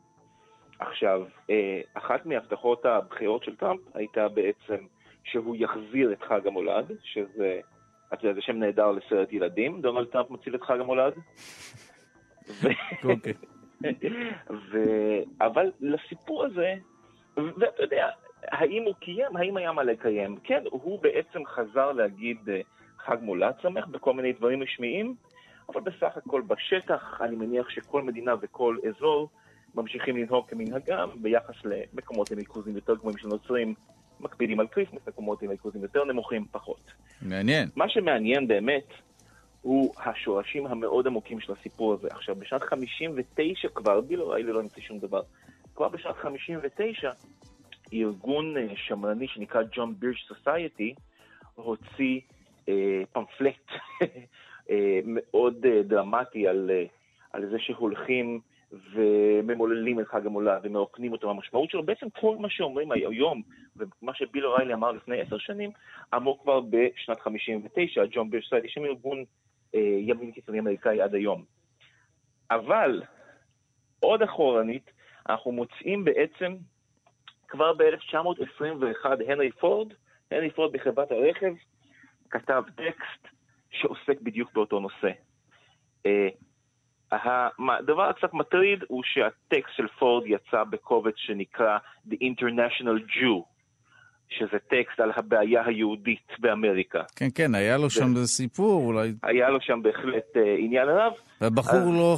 [0.80, 4.86] עכשיו, אה, אחת מהבטחות הבחירות של טראמפ הייתה בעצם
[5.24, 7.60] שהוא יחזיר את חג המולד, שזה,
[8.14, 11.14] את יודעת, זה שם נהדר לסרט ילדים, דונלד טראמפ מציל את חג המולד.
[12.50, 12.68] ו...
[13.12, 13.34] אוקיי.
[14.72, 14.78] ו...
[15.42, 16.74] אבל לסיפור הזה,
[17.38, 18.10] ואתה יודע,
[18.44, 20.38] האם הוא קיים, האם היה מה לקיים?
[20.44, 22.62] כן, הוא בעצם חזר להגיד אה,
[22.98, 25.16] חג מולד שמח בכל מיני דברים רשמיים,
[25.70, 29.30] אבל בסך הכל בשטח אני מניח שכל מדינה וכל אזור
[29.76, 33.74] ממשיכים לנהוג כמנהגם ביחס למקומות עם ריכוזים יותר גבוהים של נוצרים
[34.20, 36.92] מקפידים על Christmas, מקומות עם ריכוזים יותר נמוכים פחות.
[37.22, 37.70] מעניין.
[37.76, 38.88] מה שמעניין באמת
[39.62, 42.08] הוא השורשים המאוד עמוקים של הסיפור הזה.
[42.12, 45.22] עכשיו, בשנת 59 כבר, בילו ריילי לא נמצא שום דבר,
[45.76, 47.12] כבר בשנת 59
[47.94, 51.00] ארגון אה, שמרני שנקרא John Birch Society
[51.56, 52.20] הוציא
[52.70, 53.72] אה, פמפלט
[55.06, 56.86] מאוד אה, דרמטי על, אה,
[57.34, 58.40] על זה שהולכים
[58.94, 61.84] וממוללים את חג המולד ומרוקנים אותו מהמשמעות שלו.
[61.84, 63.42] בעצם כל מה שאומרים היום,
[63.76, 65.72] ומה שביל אוריילי אמר לפני עשר שנים,
[66.16, 69.24] אמרו כבר בשנת 59, ג'ון בירש סיידי, שם ארגון
[69.76, 71.44] אה, ימין קיצוני אמריקאי עד היום.
[72.52, 73.04] אבל
[74.00, 74.92] עוד אחורנית,
[75.30, 76.56] אנחנו מוצאים בעצם
[77.48, 79.94] כבר ב-1921 הנרי פורד,
[80.32, 81.54] הנרי פורד בחברת הרכב,
[82.30, 83.35] כתב טקסט
[83.82, 85.10] שעוסק בדיוק באותו נושא.
[86.06, 86.28] אה,
[87.80, 91.78] הדבר הקצת מטריד הוא שהטקסט של פורד יצא בקובץ שנקרא
[92.10, 93.44] The International Jew,
[94.30, 97.04] שזה טקסט על הבעיה היהודית באמריקה.
[97.16, 99.14] כן, כן, היה לו שם איזה סיפור, אולי...
[99.24, 101.14] היה לו שם בהחלט אה, עניין רב.
[101.42, 102.16] והבחור אז- לא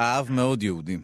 [0.00, 1.00] אהב מאוד יהודים.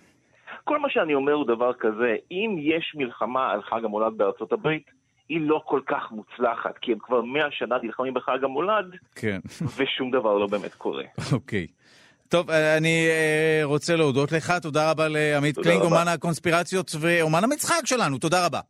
[0.64, 4.90] כל מה שאני אומר הוא דבר כזה, אם יש מלחמה על חג המולד בארצות הברית,
[5.28, 9.40] היא לא כל כך מוצלחת, כי הם כבר מאה שנה נלחמים בחג המולד, כן,
[9.76, 11.04] ושום דבר לא באמת קורה.
[11.32, 11.66] אוקיי.
[12.28, 15.96] טוב, אני אה, רוצה להודות לך, תודה רבה לעמית תודה קלינג, רבה.
[15.96, 18.60] אומן הקונספירציות ואומן המצחק שלנו, תודה רבה.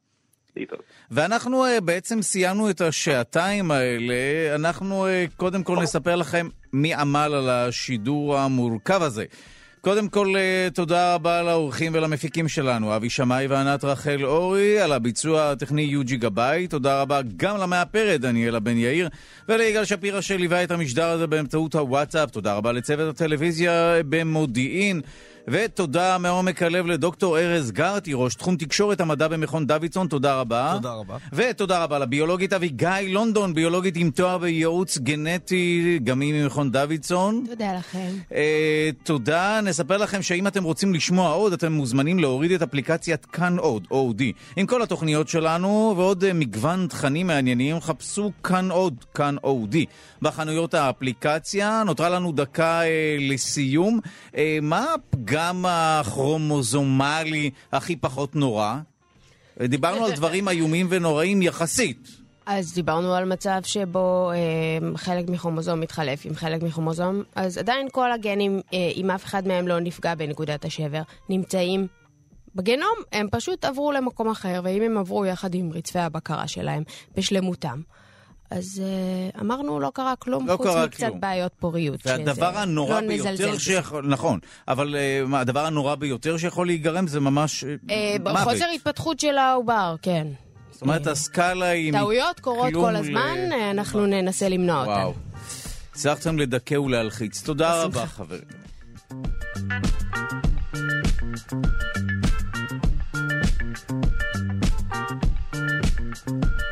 [0.57, 0.83] להתראות.
[1.11, 4.15] ואנחנו אה, בעצם סיימנו את השעתיים האלה.
[4.55, 9.25] אנחנו אה, קודם כל נספר לכם מי עמל על השידור המורכב הזה.
[9.85, 15.51] קודם כל, אה, תודה רבה לאורחים ולמפיקים שלנו, אבי שמאי וענת רחל אורי, על הביצוע
[15.51, 16.67] הטכני יוג'י גבאי.
[16.67, 19.09] תודה רבה גם למאפרת דניאלה בן יאיר,
[19.49, 22.31] וליגאל שפירא שליווה את המשדר הזה באמצעות הוואטסאפ.
[22.31, 25.01] תודה רבה לצוות הטלוויזיה במודיעין.
[25.49, 30.73] ותודה מעומק הלב לדוקטור ארז גרטי, ראש תחום תקשורת המדע במכון דוידסון, תודה רבה.
[30.75, 31.17] תודה רבה.
[31.33, 37.45] ותודה רבה לביולוגית אביגיל לונדון, ביולוגית עם תואר בייעוץ גנטי, גם היא ממכון דוידסון.
[37.49, 38.11] תודה לכם.
[38.35, 39.61] אה, תודה.
[39.63, 44.23] נספר לכם שאם אתם רוצים לשמוע עוד, אתם מוזמנים להוריד את אפליקציית כאן עוד, OD,
[44.57, 47.81] עם כל התוכניות שלנו ועוד אה, מגוון תכנים מעניינים.
[47.81, 49.77] חפשו כאן עוד, כאן OD.
[50.23, 54.01] בחנויות האפליקציה, נותרה לנו דקה אה, לסיום.
[54.37, 54.87] אה, מה
[55.33, 58.77] הפגם הכרומוזומלי הכי פחות נורא?
[59.63, 62.09] דיברנו על דברים איומים ונוראים יחסית.
[62.47, 68.13] אז דיברנו על מצב שבו אה, חלק מכרומוזום מתחלף עם חלק מכרומוזום, אז עדיין כל
[68.13, 71.87] הגנים, אה, אם אף אחד מהם לא נפגע בנקודת השבר, נמצאים
[72.55, 76.83] בגנום, הם פשוט עברו למקום אחר, ואם הם עברו יחד עם רצפי הבקרה שלהם
[77.17, 77.81] בשלמותם,
[78.53, 78.83] אז
[79.35, 81.21] uh, אמרנו, לא קרה כלום, לא חוץ קרה מקצת כלום.
[81.21, 82.01] בעיות פוריות.
[82.07, 82.61] והדבר שזה...
[82.61, 84.07] הנורא לא ביותר שיכול...
[84.07, 84.39] נכון,
[84.69, 87.67] אבל uh, מה, הדבר הנורא ביותר שיכול להיגרם זה ממש uh,
[88.23, 88.37] מוות.
[88.39, 90.27] חוסר התפתחות של העובר, כן.
[90.71, 91.93] זאת אומרת, הסקאלה היא...
[91.93, 93.53] טעויות קורות כל הזמן, ל...
[93.53, 94.11] אנחנו נכון.
[94.11, 94.91] ננסה למנוע אותן.
[94.91, 95.15] וואו.
[95.93, 97.43] הצלחתם לדכא ולהלחיץ.
[97.43, 98.43] תודה רבה, חברים.
[99.55, 99.77] thank
[106.27, 106.72] you